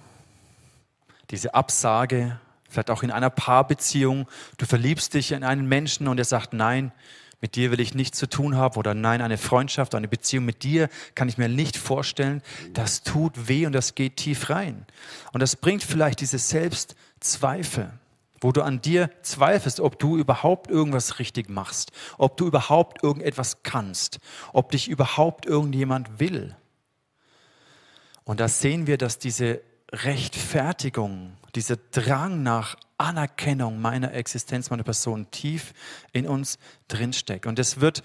diese 1.31 1.55
Absage, 1.55 2.38
vielleicht 2.68 2.90
auch 2.90 3.03
in 3.03 3.11
einer 3.11 3.31
Paarbeziehung. 3.31 4.29
Du 4.59 4.66
verliebst 4.66 5.14
dich 5.14 5.33
in 5.33 5.42
einen 5.42 5.66
Menschen 5.66 6.07
und 6.07 6.18
er 6.18 6.25
sagt, 6.25 6.53
nein, 6.53 6.92
mit 7.42 7.57
dir 7.57 7.72
will 7.72 7.81
ich 7.81 7.92
nichts 7.92 8.18
zu 8.18 8.28
tun 8.28 8.57
haben 8.57 8.76
oder 8.76 8.94
nein, 8.94 9.20
eine 9.20 9.37
Freundschaft, 9.37 9.96
eine 9.96 10.07
Beziehung 10.07 10.44
mit 10.44 10.62
dir 10.62 10.88
kann 11.16 11.28
ich 11.28 11.38
mir 11.38 11.48
nicht 11.48 11.76
vorstellen. 11.76 12.40
Das 12.72 13.02
tut 13.02 13.48
weh 13.48 13.66
und 13.66 13.72
das 13.72 13.96
geht 13.96 14.16
tief 14.16 14.48
rein. 14.48 14.87
Und 15.33 15.40
das 15.40 15.57
bringt 15.57 15.83
vielleicht 15.83 16.20
diese 16.20 16.38
Selbstzweifel, 16.38 17.90
wo 18.40 18.52
du 18.52 18.62
an 18.62 18.81
dir 18.81 19.11
zweifelst, 19.22 19.81
ob 19.81 19.98
du 19.98 20.16
überhaupt 20.16 20.70
irgendwas 20.70 21.18
richtig 21.18 21.50
machst, 21.50 21.90
ob 22.16 22.37
du 22.37 22.46
überhaupt 22.46 23.02
irgendetwas 23.02 23.64
kannst, 23.64 24.20
ob 24.52 24.70
dich 24.70 24.88
überhaupt 24.88 25.44
irgendjemand 25.44 26.20
will. 26.20 26.57
Und 28.22 28.38
da 28.38 28.46
sehen 28.46 28.87
wir, 28.87 28.98
dass 28.98 29.18
diese 29.18 29.62
Rechtfertigung, 29.92 31.37
dieser 31.57 31.76
Drang 31.90 32.44
nach 32.44 32.76
Anerkennung 33.02 33.80
meiner 33.80 34.12
Existenz, 34.14 34.70
meiner 34.70 34.84
Person 34.84 35.30
tief 35.30 35.74
in 36.12 36.26
uns 36.26 36.58
drinsteckt. 36.88 37.46
Und 37.46 37.58
das 37.58 37.80
wird, 37.80 38.02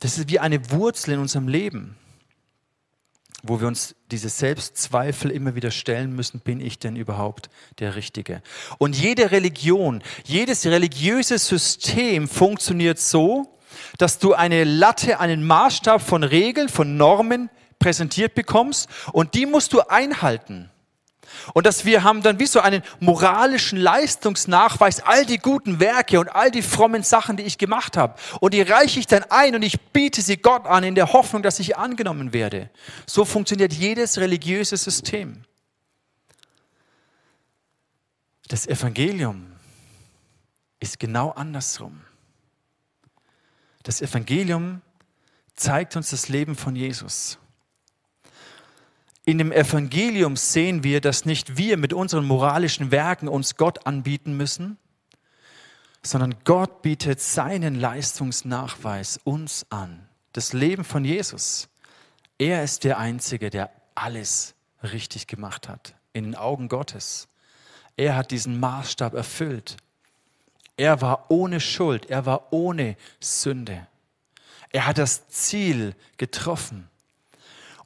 das 0.00 0.18
ist 0.18 0.30
wie 0.30 0.38
eine 0.38 0.70
Wurzel 0.70 1.14
in 1.14 1.20
unserem 1.20 1.48
Leben, 1.48 1.96
wo 3.42 3.60
wir 3.60 3.68
uns 3.68 3.94
diese 4.10 4.28
Selbstzweifel 4.28 5.30
immer 5.30 5.54
wieder 5.54 5.70
stellen 5.70 6.14
müssen, 6.14 6.40
bin 6.40 6.60
ich 6.60 6.78
denn 6.78 6.96
überhaupt 6.96 7.50
der 7.78 7.94
Richtige? 7.94 8.42
Und 8.78 8.96
jede 8.96 9.30
Religion, 9.30 10.02
jedes 10.24 10.66
religiöse 10.66 11.38
System 11.38 12.26
funktioniert 12.28 12.98
so, 12.98 13.58
dass 13.96 14.18
du 14.18 14.34
eine 14.34 14.64
Latte, 14.64 15.20
einen 15.20 15.46
Maßstab 15.46 16.02
von 16.02 16.24
Regeln, 16.24 16.68
von 16.68 16.96
Normen 16.96 17.48
präsentiert 17.78 18.34
bekommst 18.34 18.88
und 19.12 19.34
die 19.34 19.46
musst 19.46 19.72
du 19.72 19.80
einhalten. 19.82 20.70
Und 21.54 21.66
dass 21.66 21.84
wir 21.84 22.02
haben 22.02 22.22
dann 22.22 22.38
wie 22.38 22.46
so 22.46 22.60
einen 22.60 22.82
moralischen 23.00 23.78
Leistungsnachweis, 23.78 25.00
all 25.00 25.26
die 25.26 25.38
guten 25.38 25.80
Werke 25.80 26.20
und 26.20 26.28
all 26.28 26.50
die 26.50 26.62
frommen 26.62 27.02
Sachen, 27.02 27.36
die 27.36 27.42
ich 27.42 27.58
gemacht 27.58 27.96
habe. 27.96 28.14
Und 28.40 28.54
die 28.54 28.62
reiche 28.62 29.00
ich 29.00 29.06
dann 29.06 29.24
ein 29.30 29.54
und 29.54 29.62
ich 29.62 29.80
biete 29.80 30.22
sie 30.22 30.36
Gott 30.36 30.66
an 30.66 30.84
in 30.84 30.94
der 30.94 31.12
Hoffnung, 31.12 31.42
dass 31.42 31.58
ich 31.58 31.76
angenommen 31.76 32.32
werde. 32.32 32.70
So 33.06 33.24
funktioniert 33.24 33.72
jedes 33.72 34.18
religiöse 34.18 34.76
System. 34.76 35.44
Das 38.48 38.66
Evangelium 38.66 39.52
ist 40.80 40.98
genau 40.98 41.30
andersrum. 41.30 42.00
Das 43.82 44.00
Evangelium 44.00 44.80
zeigt 45.54 45.96
uns 45.96 46.10
das 46.10 46.28
Leben 46.28 46.56
von 46.56 46.76
Jesus. 46.76 47.38
In 49.28 49.36
dem 49.36 49.52
Evangelium 49.52 50.36
sehen 50.36 50.84
wir, 50.84 51.02
dass 51.02 51.26
nicht 51.26 51.58
wir 51.58 51.76
mit 51.76 51.92
unseren 51.92 52.24
moralischen 52.24 52.90
Werken 52.90 53.28
uns 53.28 53.56
Gott 53.56 53.86
anbieten 53.86 54.38
müssen, 54.38 54.78
sondern 56.02 56.36
Gott 56.44 56.80
bietet 56.80 57.20
seinen 57.20 57.74
Leistungsnachweis 57.74 59.20
uns 59.24 59.66
an. 59.68 60.08
Das 60.32 60.54
Leben 60.54 60.82
von 60.82 61.04
Jesus. 61.04 61.68
Er 62.38 62.64
ist 62.64 62.84
der 62.84 62.96
Einzige, 62.96 63.50
der 63.50 63.70
alles 63.94 64.54
richtig 64.82 65.26
gemacht 65.26 65.68
hat 65.68 65.94
in 66.14 66.24
den 66.24 66.34
Augen 66.34 66.70
Gottes. 66.70 67.28
Er 67.98 68.16
hat 68.16 68.30
diesen 68.30 68.58
Maßstab 68.58 69.12
erfüllt. 69.12 69.76
Er 70.78 71.02
war 71.02 71.26
ohne 71.28 71.60
Schuld, 71.60 72.08
er 72.08 72.24
war 72.24 72.50
ohne 72.50 72.96
Sünde. 73.20 73.88
Er 74.70 74.86
hat 74.86 74.96
das 74.96 75.28
Ziel 75.28 75.94
getroffen. 76.16 76.88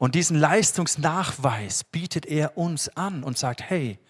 Und 0.03 0.17
diesen 0.17 0.37
Leistungsnachweis 0.37 1.85
bietet 1.85 2.27
er 2.27 2.59
uns 2.59 2.89
an 2.89 3.23
und 3.23 3.39
sagt, 3.39 3.63
hey, 3.63 4.01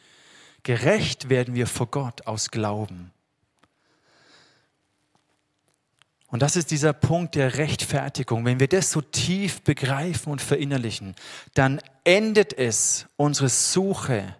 gerecht 0.62 1.28
werden 1.28 1.54
wir 1.54 1.66
vor 1.66 1.86
Gott 1.88 2.26
aus 2.26 2.50
Glauben. 2.50 3.12
Und 6.28 6.40
das 6.40 6.56
ist 6.56 6.70
dieser 6.70 6.94
Punkt 6.94 7.34
der 7.34 7.58
Rechtfertigung. 7.58 8.46
Wenn 8.46 8.58
wir 8.58 8.68
das 8.68 8.90
so 8.90 9.02
tief 9.02 9.60
begreifen 9.60 10.32
und 10.32 10.40
verinnerlichen, 10.40 11.14
dann 11.52 11.78
endet 12.04 12.56
es 12.56 13.04
unsere 13.18 13.50
Suche 13.50 14.34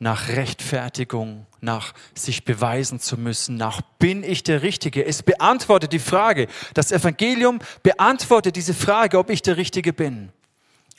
nach 0.00 0.26
Rechtfertigung, 0.26 1.46
nach 1.60 1.94
sich 2.16 2.44
beweisen 2.44 2.98
zu 2.98 3.16
müssen, 3.16 3.56
nach 3.56 3.80
bin 4.00 4.24
ich 4.24 4.42
der 4.42 4.62
Richtige. 4.62 5.06
Es 5.06 5.22
beantwortet 5.22 5.92
die 5.92 6.00
Frage. 6.00 6.48
Das 6.74 6.90
Evangelium 6.90 7.60
beantwortet 7.84 8.56
diese 8.56 8.74
Frage, 8.74 9.20
ob 9.20 9.30
ich 9.30 9.40
der 9.40 9.56
Richtige 9.56 9.92
bin. 9.92 10.32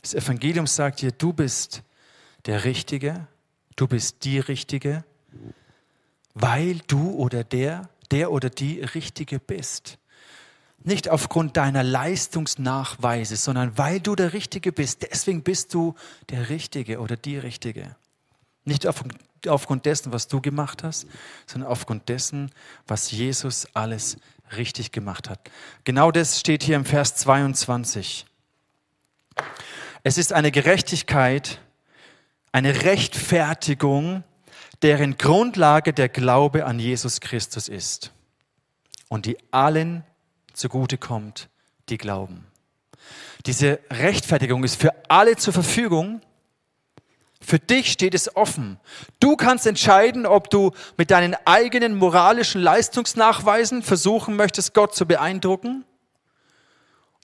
Das 0.06 0.14
Evangelium 0.14 0.68
sagt 0.68 1.02
dir, 1.02 1.12
du 1.12 1.34
bist 1.34 1.82
der 2.46 2.64
Richtige, 2.64 3.26
du 3.76 3.88
bist 3.88 4.24
die 4.24 4.38
Richtige, 4.38 5.04
weil 6.36 6.78
du 6.86 7.10
oder 7.14 7.44
der, 7.44 7.90
der 8.12 8.32
oder 8.32 8.52
die 8.52 8.82
Richtige 8.82 9.40
bist. 9.40 9.98
Nicht 10.78 11.10
aufgrund 11.10 11.58
deiner 11.58 11.82
Leistungsnachweise, 11.82 13.36
sondern 13.36 13.80
weil 13.80 14.00
du 14.00 14.16
der 14.16 14.34
Richtige 14.34 14.72
bist. 14.72 15.02
Deswegen 15.02 15.42
bist 15.42 15.74
du 15.74 15.96
der 16.30 16.50
Richtige 16.50 17.00
oder 17.00 17.18
die 17.18 17.40
Richtige. 17.40 17.96
Nicht 18.64 18.86
auf, 18.86 19.04
aufgrund 19.48 19.88
dessen, 19.88 20.14
was 20.14 20.28
du 20.28 20.40
gemacht 20.40 20.84
hast, 20.84 21.08
sondern 21.48 21.72
aufgrund 21.72 22.10
dessen, 22.10 22.52
was 22.86 23.10
Jesus 23.10 23.66
alles 23.74 24.18
richtig 24.56 24.92
gemacht 24.92 25.32
hat. 25.32 25.50
Genau 25.84 26.12
das 26.12 26.40
steht 26.40 26.62
hier 26.62 26.76
im 26.76 26.86
Vers 26.86 27.16
22. 27.16 28.28
Es 30.08 30.20
ist 30.20 30.34
eine 30.34 30.52
Gerechtigkeit, 30.52 31.60
eine 32.52 32.84
Rechtfertigung, 32.84 34.24
deren 34.84 35.18
Grundlage 35.18 35.94
der 35.94 36.10
Glaube 36.10 36.68
an 36.68 36.78
Jesus 36.78 37.22
Christus 37.22 37.68
ist 37.68 38.12
und 39.10 39.26
die 39.26 39.36
allen 39.50 40.04
zugute 40.54 41.00
kommt, 41.00 41.50
die 41.90 41.98
glauben. 41.98 42.46
Diese 43.48 43.80
Rechtfertigung 43.90 44.64
ist 44.64 44.80
für 44.80 44.94
alle 45.10 45.38
zur 45.38 45.54
Verfügung. 45.54 46.22
Für 47.42 47.58
dich 47.58 47.92
steht 47.92 48.14
es 48.14 48.36
offen. 48.36 48.80
Du 49.20 49.36
kannst 49.36 49.66
entscheiden, 49.66 50.28
ob 50.28 50.52
du 50.52 50.70
mit 50.98 51.10
deinen 51.10 51.36
eigenen 51.46 51.96
moralischen 51.96 52.62
Leistungsnachweisen 52.62 53.82
versuchen 53.82 54.36
möchtest, 54.36 54.76
Gott 54.76 54.94
zu 54.94 55.08
beeindrucken, 55.08 55.84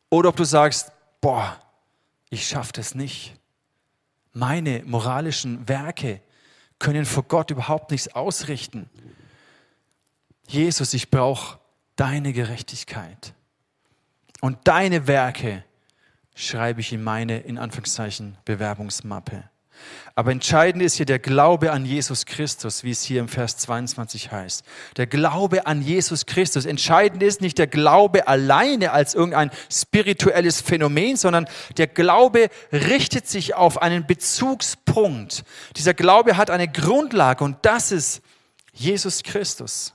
oder 0.10 0.30
ob 0.30 0.36
du 0.36 0.46
sagst, 0.46 0.91
boah, 1.22 1.62
ich 2.32 2.48
schaffe 2.48 2.72
das 2.74 2.96
nicht. 2.96 3.36
Meine 4.34 4.82
moralischen 4.86 5.67
Werke 5.67 6.22
können 6.80 7.06
vor 7.06 7.24
Gott 7.24 7.52
überhaupt 7.52 7.91
nichts 7.91 8.08
ausrichten. 8.08 8.89
Jesus, 10.48 10.94
ich 10.94 11.12
brauche 11.12 11.60
deine 11.98 12.34
Gerechtigkeit. 12.34 13.34
Und 14.39 14.58
deine 14.63 15.08
Werke 15.08 15.63
schreibe 16.34 16.80
ich 16.80 16.94
in 16.94 17.04
meine, 17.04 17.39
in 17.41 17.58
Anführungszeichen, 17.58 18.38
Bewerbungsmappe. 18.46 19.51
Aber 20.15 20.32
entscheidend 20.32 20.84
ist 20.84 20.96
hier 20.96 21.06
der 21.06 21.20
Glaube 21.20 21.72
an 21.72 21.86
Jesus 21.86 22.26
Christus, 22.26 22.84
wie 22.84 22.91
es 22.91 23.04
hier 23.04 23.22
im 23.22 23.28
Vers 23.28 23.58
22 23.58 24.32
heißt. 24.32 24.63
Der 24.98 25.08
Glaube 25.08 25.65
an 25.67 25.82
Jesus 25.82 26.26
Christus. 26.26 26.65
Entscheidend 26.65 27.24
ist 27.24 27.41
nicht 27.41 27.58
der 27.58 27.67
Glaube 27.67 28.28
alleine 28.28 28.91
als 28.91 29.13
irgendein 29.13 29.52
spirituelles 29.72 30.62
Phänomen, 30.62 31.15
sondern 31.15 31.48
der 31.78 31.88
Glaube 31.88 32.50
richtet 32.72 33.28
sich 33.28 33.56
auf 33.56 33.82
einen 33.82 34.06
Bezugspunkt. 34.06 35.44
Dieser 35.78 35.94
Glaube 35.94 36.38
hat 36.38 36.50
eine 36.50 36.67
Grundlage 36.67 37.44
und 37.44 37.58
das 37.62 37.91
ist 37.91 38.22
Jesus 38.74 39.24
Christus. 39.24 39.94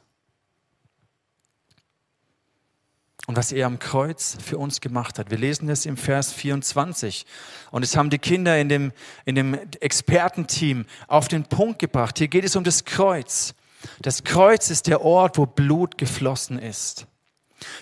Und 3.26 3.36
was 3.36 3.50
er 3.50 3.66
am 3.66 3.78
Kreuz 3.78 4.36
für 4.42 4.56
uns 4.56 4.80
gemacht 4.80 5.18
hat. 5.18 5.30
Wir 5.30 5.38
lesen 5.38 5.66
das 5.66 5.84
im 5.84 5.96
Vers 5.96 6.32
24. 6.32 7.26
Und 7.72 7.82
es 7.82 7.96
haben 7.96 8.08
die 8.08 8.18
Kinder 8.18 8.58
in 8.58 8.68
dem, 8.68 8.92
in 9.24 9.34
dem 9.34 9.54
Expertenteam 9.80 10.86
auf 11.08 11.26
den 11.26 11.44
Punkt 11.44 11.80
gebracht. 11.80 12.18
Hier 12.18 12.28
geht 12.28 12.44
es 12.44 12.54
um 12.54 12.62
das 12.62 12.84
Kreuz. 12.84 13.54
Das 14.00 14.22
Kreuz 14.22 14.70
ist 14.70 14.86
der 14.86 15.02
Ort, 15.02 15.38
wo 15.38 15.46
Blut 15.46 15.98
geflossen 15.98 16.58
ist. 16.58 17.06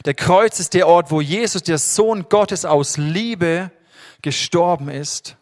Der 0.06 0.14
Kreuz 0.14 0.60
ist 0.60 0.72
der 0.72 0.88
Ort, 0.88 1.10
wo 1.10 1.20
Jesus, 1.20 1.62
der 1.62 1.78
Sohn 1.78 2.28
Gottes 2.28 2.64
aus 2.64 2.96
Liebe, 2.96 3.70
gestorben 4.22 4.88
ist, 4.88 5.36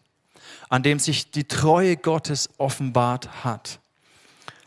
an 0.67 0.83
dem 0.83 0.99
sich 0.99 1.31
die 1.31 1.45
Treue 1.45 1.95
Gottes 1.95 2.49
offenbart 2.57 3.45
hat. 3.45 3.79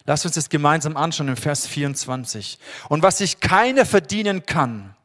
Lass 0.06 0.24
uns 0.24 0.36
das 0.36 0.48
gemeinsam 0.48 0.96
anschauen 0.96 1.28
im 1.28 1.36
Vers 1.36 1.66
24. 1.66 2.58
Und 2.88 3.02
was 3.02 3.18
sich 3.18 3.40
keiner 3.40 3.84
verdienen 3.84 4.46
kann, 4.46 4.95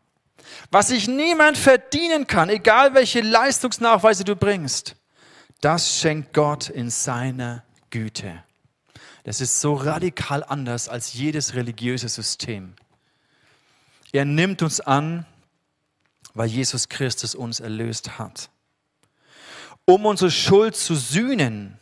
was 0.71 0.87
sich 0.87 1.07
niemand 1.07 1.57
verdienen 1.57 2.27
kann, 2.27 2.49
egal 2.49 2.93
welche 2.93 3.21
Leistungsnachweise 3.21 4.23
du 4.23 4.35
bringst, 4.35 4.95
das 5.59 5.99
schenkt 5.99 6.33
Gott 6.33 6.69
in 6.69 6.89
seiner 6.89 7.63
Güte. 7.89 8.43
Das 9.23 9.41
ist 9.41 9.61
so 9.61 9.75
radikal 9.75 10.43
anders 10.43 10.89
als 10.89 11.13
jedes 11.13 11.53
religiöse 11.53 12.09
System. 12.09 12.73
Er 14.11 14.25
nimmt 14.25 14.61
uns 14.61 14.79
an, 14.79 15.25
weil 16.33 16.47
Jesus 16.47 16.89
Christus 16.89 17.35
uns 17.35 17.59
erlöst 17.59 18.17
hat. 18.17 18.49
Um 19.85 20.05
unsere 20.05 20.31
Schuld 20.31 20.75
zu 20.75 20.95
sühnen, 20.95 21.77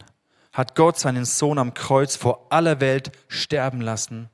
hat 0.52 0.76
Gott 0.76 0.98
seinen 1.00 1.26
Sohn 1.26 1.60
am 1.60 1.74
Kreuz 1.74 2.16
vor 2.16 2.48
aller 2.50 2.82
Welt 2.82 3.12
sterben 3.28 3.82
lassen. 3.82 4.30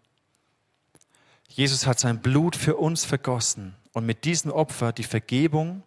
Jesus 1.49 1.85
hat 1.85 1.99
sein 1.99 2.21
Blut 2.21 2.55
für 2.55 2.77
uns 2.77 3.05
vergossen 3.05 3.75
und 3.95 4.05
mit 4.05 4.25
diesem 4.25 4.51
Opfer 4.51 4.91
die 4.91 5.05
Vergebung 5.05 5.81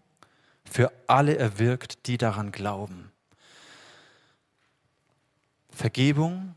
für 0.65 0.91
alle 1.07 1.37
erwirkt, 1.37 2.07
die 2.07 2.17
daran 2.17 2.53
glauben. 2.53 3.13
Vergebung, 5.69 6.55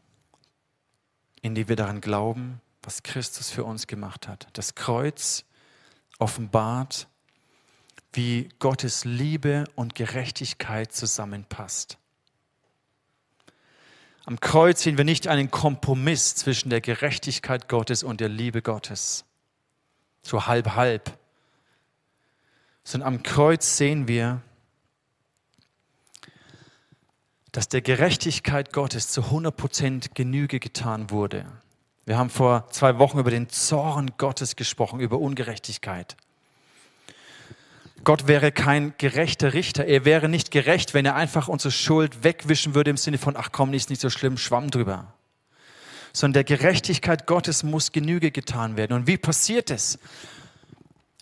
in 1.42 1.54
die 1.54 1.68
wir 1.68 1.76
daran 1.76 2.00
glauben, 2.00 2.62
was 2.82 3.04
Christus 3.04 3.50
für 3.50 3.66
uns 3.66 3.86
gemacht 3.88 4.30
hat. 4.30 4.48
Das 4.54 4.76
Kreuz 4.76 5.44
offenbart, 6.20 7.10
wie 8.14 8.48
Gottes 8.60 9.04
Liebe 9.04 9.66
und 9.76 9.94
Gerechtigkeit 9.94 10.94
zusammenpasst. 10.94 11.98
Am 14.24 14.40
Kreuz 14.40 14.84
sehen 14.84 14.98
wir 14.98 15.04
nicht 15.04 15.28
einen 15.28 15.52
Kompromiss 15.52 16.34
zwischen 16.34 16.70
der 16.70 16.80
Gerechtigkeit 16.80 17.68
Gottes 17.68 18.04
und 18.04 18.22
der 18.22 18.30
Liebe 18.30 18.62
Gottes. 18.62 19.26
So 20.24 20.48
halb 20.48 20.76
halb 20.76 21.18
sondern 22.84 23.16
am 23.16 23.24
Kreuz 23.24 23.78
sehen 23.78 24.08
wir, 24.08 24.42
dass 27.52 27.68
der 27.68 27.82
Gerechtigkeit 27.82 28.72
Gottes 28.72 29.10
zu 29.10 29.22
100% 29.22 30.14
Genüge 30.14 30.60
getan 30.60 31.10
wurde. 31.10 31.46
Wir 32.06 32.18
haben 32.18 32.30
vor 32.30 32.68
zwei 32.72 32.98
Wochen 32.98 33.20
über 33.20 33.30
den 33.30 33.50
Zorn 33.50 34.12
Gottes 34.18 34.56
gesprochen, 34.56 35.00
über 35.00 35.20
Ungerechtigkeit. 35.20 36.16
Gott 38.04 38.28
wäre 38.28 38.52
kein 38.52 38.96
gerechter 38.98 39.54
Richter. 39.54 39.86
Er 39.86 40.06
wäre 40.06 40.28
nicht 40.28 40.50
gerecht, 40.50 40.94
wenn 40.94 41.06
er 41.06 41.16
einfach 41.16 41.48
unsere 41.48 41.72
Schuld 41.72 42.24
wegwischen 42.24 42.74
würde 42.74 42.90
im 42.90 42.98
Sinne 42.98 43.20
von, 43.20 43.36
ach 43.38 43.52
komm, 43.52 43.74
ist 43.74 43.92
nicht 43.92 44.02
so 44.02 44.10
schlimm, 44.10 44.38
schwamm 44.38 44.72
drüber. 44.72 45.14
Sondern 46.14 46.46
der 46.46 46.58
Gerechtigkeit 46.58 47.28
Gottes 47.28 47.64
muss 47.64 47.92
Genüge 47.92 48.32
getan 48.32 48.76
werden. 48.76 48.94
Und 48.94 49.08
wie 49.08 49.18
passiert 49.18 49.70
es? 49.70 50.00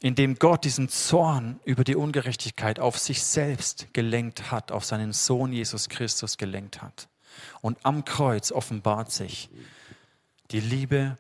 In 0.02 0.16
dem 0.16 0.36
Gott 0.36 0.64
diesen 0.64 0.90
Zorn 0.90 1.60
über 1.66 1.84
die 1.84 1.96
Ungerechtigkeit 1.96 2.80
auf 2.80 2.98
sich 2.98 3.24
selbst 3.24 3.88
gelenkt 3.94 4.52
hat, 4.52 4.72
auf 4.72 4.86
seinen 4.86 5.12
Sohn 5.12 5.52
Jesus 5.52 5.90
Christus 5.90 6.38
gelenkt 6.38 6.82
hat. 6.82 7.10
Und 7.62 7.78
am 7.84 8.06
Kreuz 8.06 8.52
offenbart 8.52 9.12
sich 9.12 9.50
die 10.52 10.62
Liebe 10.62 11.18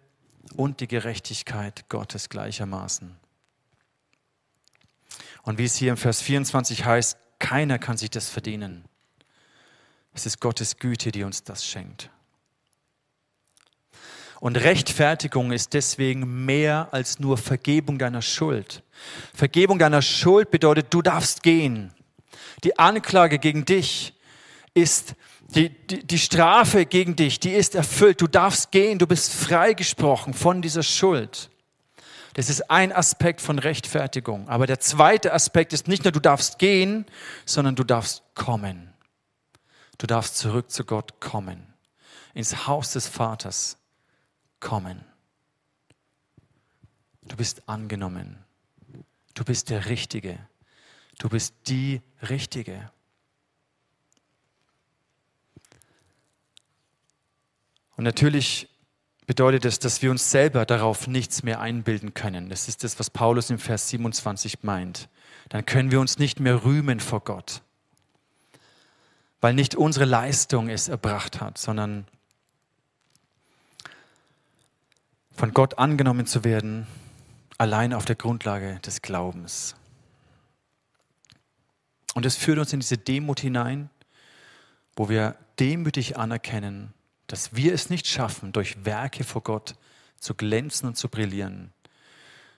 und 0.56 0.80
die 0.80 0.88
Gerechtigkeit 0.88 1.90
Gottes 1.90 2.30
gleichermaßen. 2.30 3.16
Und 5.44 5.58
wie 5.58 5.66
es 5.66 5.76
hier 5.76 5.92
im 5.92 5.98
Vers 5.98 6.22
24 6.22 6.86
heißt, 6.86 7.18
keiner 7.40 7.80
kann 7.80 7.98
sich 7.98 8.10
das 8.10 8.30
verdienen. 8.30 8.86
Es 10.14 10.26
ist 10.26 10.40
Gottes 10.40 10.78
Güte, 10.78 11.12
die 11.12 11.24
uns 11.24 11.44
das 11.44 11.66
schenkt. 11.66 12.10
Und 14.40 14.56
Rechtfertigung 14.56 15.52
ist 15.52 15.74
deswegen 15.74 16.46
mehr 16.46 16.90
als 16.92 17.20
nur 17.20 17.38
Vergebung 17.38 17.98
deiner 18.00 18.22
Schuld. 18.22 18.84
Vergebung 19.34 19.80
deiner 19.80 20.02
Schuld 20.02 20.50
bedeutet, 20.50 20.88
du 20.92 21.02
darfst 21.02 21.44
gehen. 21.44 21.94
Die 22.64 22.80
Anklage 22.80 23.40
gegen 23.40 23.66
dich 23.66 24.14
ist, 24.74 25.16
die, 25.56 25.70
die, 25.70 26.06
die 26.06 26.20
Strafe 26.20 26.86
gegen 26.86 27.16
dich, 27.16 27.40
die 27.40 27.52
ist 27.52 27.76
erfüllt. 27.76 28.22
Du 28.22 28.28
darfst 28.28 28.72
gehen, 28.72 29.00
du 29.00 29.08
bist 29.08 29.34
freigesprochen 29.34 30.34
von 30.34 30.62
dieser 30.62 30.84
Schuld. 30.84 31.50
Das 32.36 32.50
ist 32.50 32.70
ein 32.70 32.94
Aspekt 32.94 33.42
von 33.42 33.60
Rechtfertigung. 33.60 34.48
Aber 34.48 34.68
der 34.68 34.80
zweite 34.80 35.34
Aspekt 35.34 35.74
ist 35.74 35.88
nicht 35.88 36.06
nur, 36.06 36.12
du 36.12 36.22
darfst 36.22 36.60
gehen, 36.60 37.06
sondern 37.46 37.76
du 37.76 37.84
darfst 37.84 38.24
kommen. 38.36 38.94
Du 39.98 40.08
darfst 40.08 40.38
zurück 40.38 40.72
zu 40.72 40.86
Gott 40.86 41.20
kommen. 41.20 41.74
Ins 42.34 42.68
Haus 42.68 42.94
des 42.94 43.08
Vaters 43.08 43.79
kommen. 44.60 45.04
Du 47.28 47.36
bist 47.36 47.68
angenommen. 47.68 48.38
Du 49.34 49.44
bist 49.44 49.70
der 49.70 49.86
Richtige. 49.86 50.40
Du 51.20 51.30
bist 51.30 51.54
die 51.68 52.02
Richtige. 52.30 52.92
Und 57.96 58.06
natürlich 58.06 58.70
bedeutet 59.28 59.66
das, 59.66 59.78
dass 59.78 60.02
wir 60.02 60.10
uns 60.10 60.32
selber 60.32 60.66
darauf 60.66 61.06
nichts 61.06 61.44
mehr 61.44 61.60
einbilden 61.60 62.14
können. 62.14 62.50
Das 62.50 62.68
ist 62.68 62.84
das, 62.84 62.98
was 62.98 63.10
Paulus 63.10 63.50
im 63.50 63.60
Vers 63.60 63.90
27 63.90 64.64
meint. 64.64 65.10
Dann 65.50 65.66
können 65.66 65.92
wir 65.92 66.00
uns 66.00 66.18
nicht 66.18 66.40
mehr 66.40 66.64
rühmen 66.64 67.00
vor 67.00 67.20
Gott, 67.20 67.62
weil 69.42 69.54
nicht 69.54 69.76
unsere 69.76 70.06
Leistung 70.06 70.70
es 70.70 70.88
erbracht 70.88 71.42
hat, 71.42 71.58
sondern 71.58 72.08
von 75.40 75.54
Gott 75.54 75.80
angenommen 75.80 76.26
zu 76.26 76.44
werden, 76.44 76.86
allein 77.58 77.94
auf 77.94 78.04
der 78.04 78.18
Grundlage 78.18 78.78
des 78.82 79.02
Glaubens. 79.02 79.74
Und 82.14 82.26
es 82.26 82.36
führt 82.36 82.60
uns 82.60 82.74
in 82.74 82.82
diese 82.82 82.98
Demut 82.98 83.40
hinein, 83.40 83.90
wo 84.98 85.08
wir 85.08 85.38
demütig 85.58 86.18
anerkennen, 86.18 86.94
dass 87.28 87.56
wir 87.56 87.74
es 87.74 87.90
nicht 87.90 88.06
schaffen, 88.06 88.52
durch 88.52 88.84
Werke 88.84 89.24
vor 89.24 89.42
Gott 89.42 89.76
zu 90.18 90.36
glänzen 90.36 90.90
und 90.90 90.98
zu 90.98 91.08
brillieren, 91.08 91.72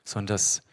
sondern 0.03 0.33
dass 0.33 0.63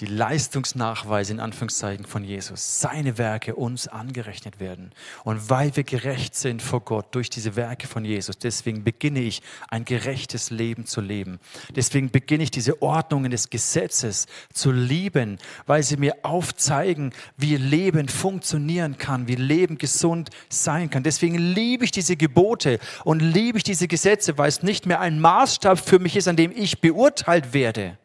die 0.00 0.06
Leistungsnachweise 0.06 1.32
in 1.32 1.40
Anführungszeichen 1.40 2.06
von 2.06 2.24
Jesus, 2.24 2.80
seine 2.80 3.18
Werke 3.18 3.54
uns 3.54 3.86
angerechnet 3.86 4.58
werden. 4.58 4.92
Und 5.24 5.50
weil 5.50 5.76
wir 5.76 5.84
gerecht 5.84 6.34
sind 6.34 6.62
vor 6.62 6.80
Gott 6.80 7.14
durch 7.14 7.28
diese 7.28 7.54
Werke 7.54 7.86
von 7.86 8.04
Jesus, 8.04 8.38
deswegen 8.38 8.82
beginne 8.82 9.20
ich 9.20 9.42
ein 9.68 9.84
gerechtes 9.84 10.50
Leben 10.50 10.86
zu 10.86 11.02
leben. 11.02 11.38
Deswegen 11.76 12.10
beginne 12.10 12.44
ich 12.44 12.50
diese 12.50 12.80
Ordnungen 12.80 13.30
des 13.30 13.50
Gesetzes 13.50 14.26
zu 14.54 14.72
lieben, 14.72 15.38
weil 15.66 15.82
sie 15.82 15.98
mir 15.98 16.16
aufzeigen, 16.22 17.12
wie 17.36 17.56
Leben 17.56 18.08
funktionieren 18.08 18.96
kann, 18.96 19.28
wie 19.28 19.34
Leben 19.34 19.76
gesund 19.76 20.30
sein 20.48 20.88
kann. 20.88 21.02
Deswegen 21.02 21.36
liebe 21.36 21.84
ich 21.84 21.90
diese 21.90 22.16
Gebote 22.16 22.78
und 23.04 23.20
liebe 23.20 23.58
ich 23.58 23.64
diese 23.64 23.86
Gesetze, 23.86 24.38
weil 24.38 24.48
es 24.48 24.62
nicht 24.62 24.86
mehr 24.86 25.00
ein 25.00 25.20
Maßstab 25.20 25.78
für 25.78 25.98
mich 25.98 26.16
ist, 26.16 26.26
an 26.26 26.36
dem 26.36 26.52
ich 26.52 26.80
beurteilt 26.80 27.52
werde 27.52 27.98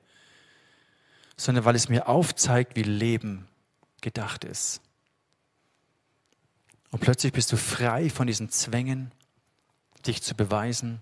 sondern 1.37 1.65
weil 1.65 1.75
es 1.75 1.89
mir 1.89 2.07
aufzeigt, 2.07 2.75
wie 2.75 2.83
Leben 2.83 3.47
gedacht 4.01 4.43
ist. 4.43 4.81
Und 6.91 6.99
plötzlich 6.99 7.33
bist 7.33 7.51
du 7.51 7.57
frei 7.57 8.09
von 8.09 8.27
diesen 8.27 8.49
Zwängen, 8.49 9.11
dich 10.05 10.21
zu 10.23 10.35
beweisen, 10.35 11.01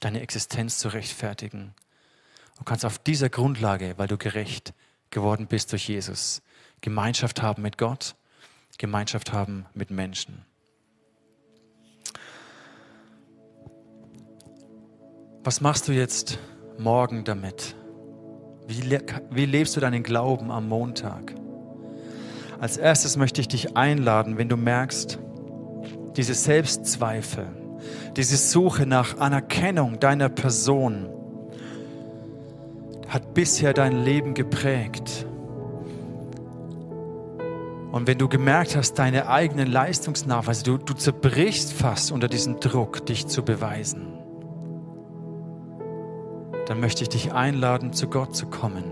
deine 0.00 0.20
Existenz 0.20 0.78
zu 0.78 0.88
rechtfertigen. 0.88 1.74
Und 2.58 2.64
kannst 2.64 2.84
auf 2.84 2.98
dieser 2.98 3.28
Grundlage, 3.28 3.94
weil 3.98 4.08
du 4.08 4.16
gerecht 4.16 4.72
geworden 5.10 5.46
bist 5.46 5.72
durch 5.72 5.88
Jesus, 5.88 6.42
Gemeinschaft 6.80 7.42
haben 7.42 7.62
mit 7.62 7.78
Gott, 7.78 8.14
Gemeinschaft 8.78 9.32
haben 9.32 9.66
mit 9.74 9.90
Menschen. 9.90 10.44
Was 15.44 15.60
machst 15.60 15.86
du 15.88 15.92
jetzt 15.92 16.38
morgen 16.78 17.24
damit? 17.24 17.76
Wie, 18.68 18.80
le 18.80 19.00
wie 19.30 19.46
lebst 19.46 19.76
du 19.76 19.80
deinen 19.80 20.02
Glauben 20.02 20.50
am 20.50 20.68
Montag? 20.68 21.34
Als 22.58 22.76
erstes 22.76 23.16
möchte 23.16 23.40
ich 23.40 23.48
dich 23.48 23.76
einladen, 23.76 24.38
wenn 24.38 24.48
du 24.48 24.56
merkst, 24.56 25.18
diese 26.16 26.34
Selbstzweifel, 26.34 27.46
diese 28.16 28.36
Suche 28.36 28.86
nach 28.86 29.18
Anerkennung 29.18 30.00
deiner 30.00 30.28
Person 30.28 31.08
hat 33.08 33.34
bisher 33.34 33.72
dein 33.72 34.04
Leben 34.04 34.34
geprägt. 34.34 35.26
Und 37.92 38.06
wenn 38.08 38.18
du 38.18 38.28
gemerkt 38.28 38.74
hast, 38.74 38.94
deine 38.94 39.28
eigenen 39.28 39.70
Leistungsnachweise, 39.70 40.64
du, 40.64 40.78
du 40.78 40.94
zerbrichst 40.94 41.72
fast 41.72 42.10
unter 42.10 42.26
diesem 42.26 42.58
Druck, 42.58 43.06
dich 43.06 43.26
zu 43.28 43.44
beweisen 43.44 44.15
dann 46.66 46.80
möchte 46.80 47.02
ich 47.02 47.08
dich 47.08 47.32
einladen, 47.32 47.92
zu 47.92 48.08
Gott 48.08 48.34
zu 48.34 48.46
kommen, 48.46 48.84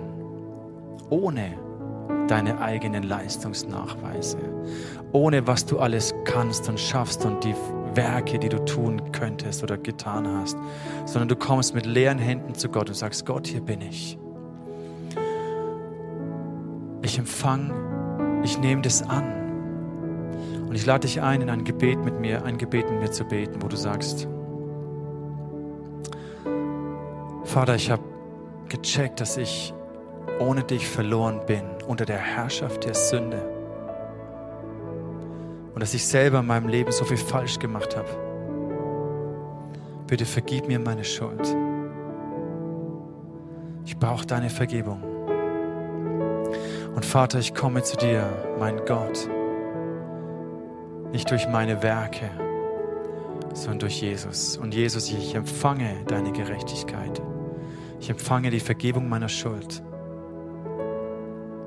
ohne 1.10 1.54
deine 2.28 2.60
eigenen 2.60 3.02
Leistungsnachweise, 3.02 4.38
ohne 5.12 5.46
was 5.46 5.66
du 5.66 5.78
alles 5.78 6.14
kannst 6.24 6.68
und 6.68 6.80
schaffst 6.80 7.24
und 7.24 7.44
die 7.44 7.54
Werke, 7.94 8.38
die 8.38 8.48
du 8.48 8.64
tun 8.64 9.12
könntest 9.12 9.62
oder 9.62 9.76
getan 9.76 10.26
hast, 10.26 10.56
sondern 11.04 11.28
du 11.28 11.36
kommst 11.36 11.74
mit 11.74 11.86
leeren 11.86 12.18
Händen 12.18 12.54
zu 12.54 12.68
Gott 12.68 12.88
und 12.88 12.94
sagst, 12.94 13.26
Gott, 13.26 13.46
hier 13.46 13.60
bin 13.60 13.80
ich. 13.80 14.18
Ich 17.02 17.18
empfange, 17.18 18.40
ich 18.42 18.58
nehme 18.58 18.82
das 18.82 19.02
an. 19.02 19.24
Und 20.68 20.74
ich 20.74 20.86
lade 20.86 21.06
dich 21.06 21.20
ein, 21.20 21.42
in 21.42 21.50
ein 21.50 21.64
Gebet 21.64 22.04
mit 22.04 22.18
mir, 22.18 22.44
ein 22.44 22.58
Gebet 22.58 22.90
mit 22.90 23.00
mir 23.00 23.10
zu 23.10 23.24
beten, 23.24 23.62
wo 23.62 23.68
du 23.68 23.76
sagst, 23.76 24.26
Vater, 27.44 27.74
ich 27.74 27.90
habe 27.90 28.02
gecheckt, 28.68 29.20
dass 29.20 29.36
ich 29.36 29.72
ohne 30.40 30.64
dich 30.64 30.88
verloren 30.88 31.40
bin 31.46 31.62
unter 31.86 32.04
der 32.04 32.18
Herrschaft 32.18 32.84
der 32.84 32.94
Sünde. 32.94 33.42
Und 35.74 35.80
dass 35.80 35.94
ich 35.94 36.06
selber 36.06 36.40
in 36.40 36.46
meinem 36.46 36.68
Leben 36.68 36.92
so 36.92 37.04
viel 37.04 37.16
falsch 37.16 37.58
gemacht 37.58 37.96
habe. 37.96 38.08
Bitte 40.06 40.24
vergib 40.24 40.68
mir 40.68 40.78
meine 40.78 41.04
Schuld. 41.04 41.56
Ich 43.84 43.98
brauche 43.98 44.26
deine 44.26 44.50
Vergebung. 44.50 45.02
Und 46.94 47.04
Vater, 47.04 47.38
ich 47.38 47.54
komme 47.54 47.82
zu 47.82 47.96
dir, 47.96 48.24
mein 48.58 48.84
Gott, 48.86 49.28
nicht 51.12 51.30
durch 51.30 51.48
meine 51.48 51.82
Werke, 51.82 52.30
sondern 53.52 53.80
durch 53.80 54.00
Jesus. 54.00 54.56
Und 54.56 54.74
Jesus, 54.74 55.10
ich 55.10 55.34
empfange 55.34 56.04
deine 56.06 56.32
Gerechtigkeit. 56.32 57.20
Ich 58.00 58.10
empfange 58.10 58.50
die 58.50 58.60
Vergebung 58.60 59.08
meiner 59.08 59.28
Schuld. 59.28 59.82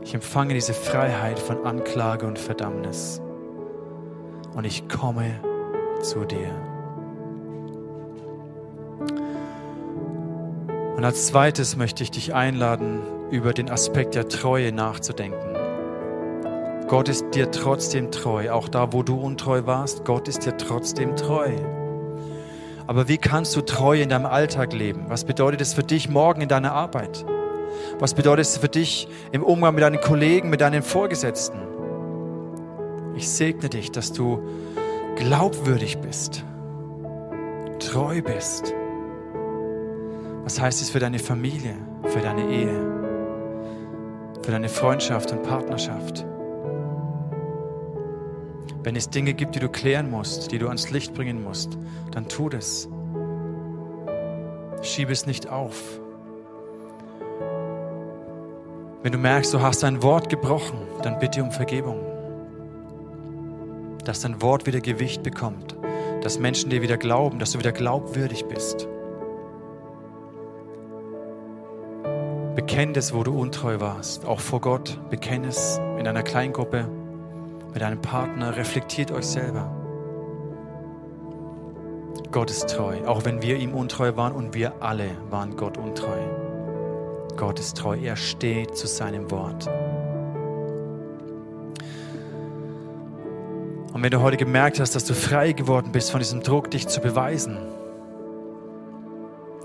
Ich 0.02 0.14
empfange 0.14 0.54
diese 0.54 0.74
Freiheit 0.74 1.40
von 1.40 1.66
Anklage 1.66 2.26
und 2.26 2.40
Verdammnis. 2.40 3.22
Und 4.56 4.66
ich 4.66 4.88
komme 4.88 5.42
zu 6.02 6.26
dir. 6.26 6.54
Und 10.96 11.04
als 11.04 11.28
zweites 11.28 11.76
möchte 11.76 12.04
ich 12.04 12.12
dich 12.12 12.34
einladen, 12.34 13.02
über 13.30 13.54
den 13.54 13.70
Aspekt 13.70 14.16
der 14.16 14.30
Treue 14.30 14.72
nachzudenken. 14.72 15.56
Gott 16.88 17.10
ist 17.10 17.36
dir 17.36 17.52
trotzdem 17.52 18.12
treu, 18.12 18.50
auch 18.52 18.70
da, 18.70 18.94
wo 18.94 19.04
du 19.04 19.20
untreu 19.20 19.66
warst. 19.66 20.06
Gott 20.06 20.30
ist 20.30 20.46
dir 20.46 20.56
trotzdem 20.56 21.16
treu. 21.18 21.52
Aber 22.88 23.10
wie 23.10 23.18
kannst 23.18 23.56
du 23.56 23.62
treu 23.62 24.02
in 24.02 24.10
deinem 24.10 24.26
Alltag 24.26 24.72
leben? 24.72 25.06
Was 25.10 25.26
bedeutet 25.26 25.60
es 25.60 25.74
für 25.74 25.84
dich 25.84 26.10
morgen 26.10 26.42
in 26.42 26.48
deiner 26.48 26.72
Arbeit? 26.72 27.26
Was 28.00 28.14
bedeutet 28.14 28.46
es 28.46 28.58
für 28.58 28.70
dich 28.70 29.10
im 29.34 29.44
Umgang 29.44 29.76
mit 29.76 29.84
deinen 29.84 30.00
Kollegen, 30.00 30.50
mit 30.50 30.62
deinen 30.62 30.82
Vorgesetzten? 30.82 31.60
Ich 33.16 33.30
segne 33.30 33.68
dich, 33.68 33.92
dass 33.92 34.14
du 34.14 34.40
glaubwürdig 35.18 35.98
bist, 35.98 36.46
treu 37.80 38.22
bist. 38.22 38.74
Was 40.44 40.62
heißt 40.62 40.82
es 40.82 40.90
für 40.90 41.00
deine 41.00 41.20
Familie, 41.20 41.76
für 42.04 42.20
deine 42.20 42.50
Ehe, 42.50 42.80
für 44.44 44.52
deine 44.52 44.70
Freundschaft 44.70 45.32
und 45.34 45.44
Partnerschaft? 45.44 46.26
Wenn 48.88 48.96
es 48.96 49.10
Dinge 49.10 49.34
gibt, 49.34 49.54
die 49.54 49.60
du 49.60 49.68
klären 49.68 50.10
musst, 50.10 50.54
die 50.54 50.60
du 50.60 50.68
ans 50.68 50.92
Licht 50.92 51.14
bringen 51.14 51.44
musst, 51.44 51.78
dann 52.12 52.30
tu 52.30 52.48
das. 52.48 52.88
Schiebe 54.82 55.12
es 55.12 55.26
nicht 55.26 55.50
auf. 55.50 56.00
Wenn 59.04 59.12
du 59.12 59.18
merkst, 59.18 59.54
du 59.54 59.60
hast 59.60 59.84
ein 59.84 60.02
Wort 60.04 60.30
gebrochen, 60.30 60.78
dann 61.02 61.20
bitte 61.20 61.44
um 61.44 61.52
Vergebung. 61.52 62.00
Dass 64.06 64.22
dein 64.22 64.42
Wort 64.42 64.66
wieder 64.68 64.80
Gewicht 64.80 65.22
bekommt, 65.22 65.76
dass 66.22 66.40
Menschen 66.40 66.70
dir 66.70 66.82
wieder 66.82 66.96
glauben, 66.96 67.40
dass 67.40 67.52
du 67.52 67.60
wieder 67.60 67.74
glaubwürdig 67.74 68.46
bist. 68.46 68.88
Bekenn 72.56 72.96
es, 72.96 73.14
wo 73.14 73.24
du 73.24 73.38
untreu 73.38 73.82
warst, 73.82 74.24
auch 74.24 74.40
vor 74.40 74.62
Gott. 74.62 74.98
Bekenn 75.10 75.44
es 75.44 75.78
in 76.00 76.08
einer 76.08 76.24
Kleingruppe 76.24 76.88
mit 77.78 77.84
einem 77.84 78.02
Partner, 78.02 78.58
reflektiert 78.58 79.12
euch 79.12 79.28
selber. 79.28 79.72
Gott 82.32 82.50
ist 82.50 82.72
treu, 82.72 83.06
auch 83.06 83.24
wenn 83.24 83.44
wir 83.44 83.58
ihm 83.58 83.76
untreu 83.76 84.16
waren 84.16 84.34
und 84.34 84.56
wir 84.56 84.82
alle 84.82 85.12
waren 85.30 85.56
Gott 85.56 85.78
untreu. 85.78 86.18
Gott 87.36 87.60
ist 87.60 87.78
treu, 87.78 87.96
er 87.96 88.16
steht 88.16 88.76
zu 88.76 88.88
seinem 88.88 89.30
Wort. 89.30 89.68
Und 93.94 94.02
wenn 94.02 94.10
du 94.10 94.22
heute 94.22 94.38
gemerkt 94.38 94.80
hast, 94.80 94.96
dass 94.96 95.06
du 95.06 95.14
frei 95.14 95.52
geworden 95.52 95.92
bist 95.92 96.10
von 96.10 96.20
diesem 96.20 96.42
Druck, 96.42 96.72
dich 96.72 96.88
zu 96.88 97.00
beweisen, 97.00 97.60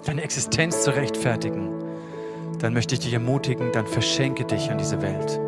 deine 0.05 0.21
Existenz 0.21 0.83
zu 0.83 0.95
rechtfertigen, 0.95 1.71
dann 2.59 2.75
möchte 2.75 2.95
ich 2.95 3.01
dich 3.01 3.15
ermutigen, 3.15 3.73
dann 3.73 3.87
verschenke 3.87 4.45
dich 4.45 4.71
an 4.71 4.77
diese 4.77 5.01
Welt. 5.01 5.41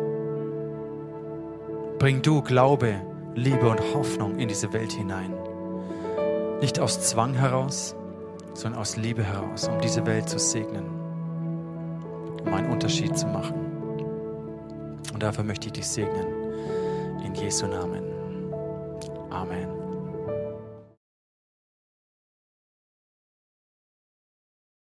Bring 1.99 2.21
du 2.21 2.41
Glaube, 2.41 3.01
Liebe 3.35 3.69
und 3.69 3.79
Hoffnung 3.93 4.37
in 4.37 4.49
diese 4.49 4.73
Welt 4.73 4.91
hinein. 4.91 5.33
Nicht 6.59 6.79
aus 6.79 6.99
Zwang 7.01 7.33
heraus, 7.33 7.95
sondern 8.53 8.81
aus 8.81 8.97
Liebe 8.97 9.23
heraus, 9.23 9.67
um 9.69 9.79
diese 9.79 10.05
Welt 10.05 10.27
zu 10.27 10.37
segnen, 10.37 10.85
um 12.45 12.53
einen 12.53 12.71
Unterschied 12.71 13.17
zu 13.17 13.27
machen. 13.27 13.55
Und 15.13 15.23
dafür 15.23 15.45
möchte 15.45 15.67
ich 15.67 15.73
dich 15.73 15.87
segnen. 15.87 16.27
In 17.25 17.33
Jesu 17.33 17.65
Namen. 17.65 18.03
Amen. 19.29 19.84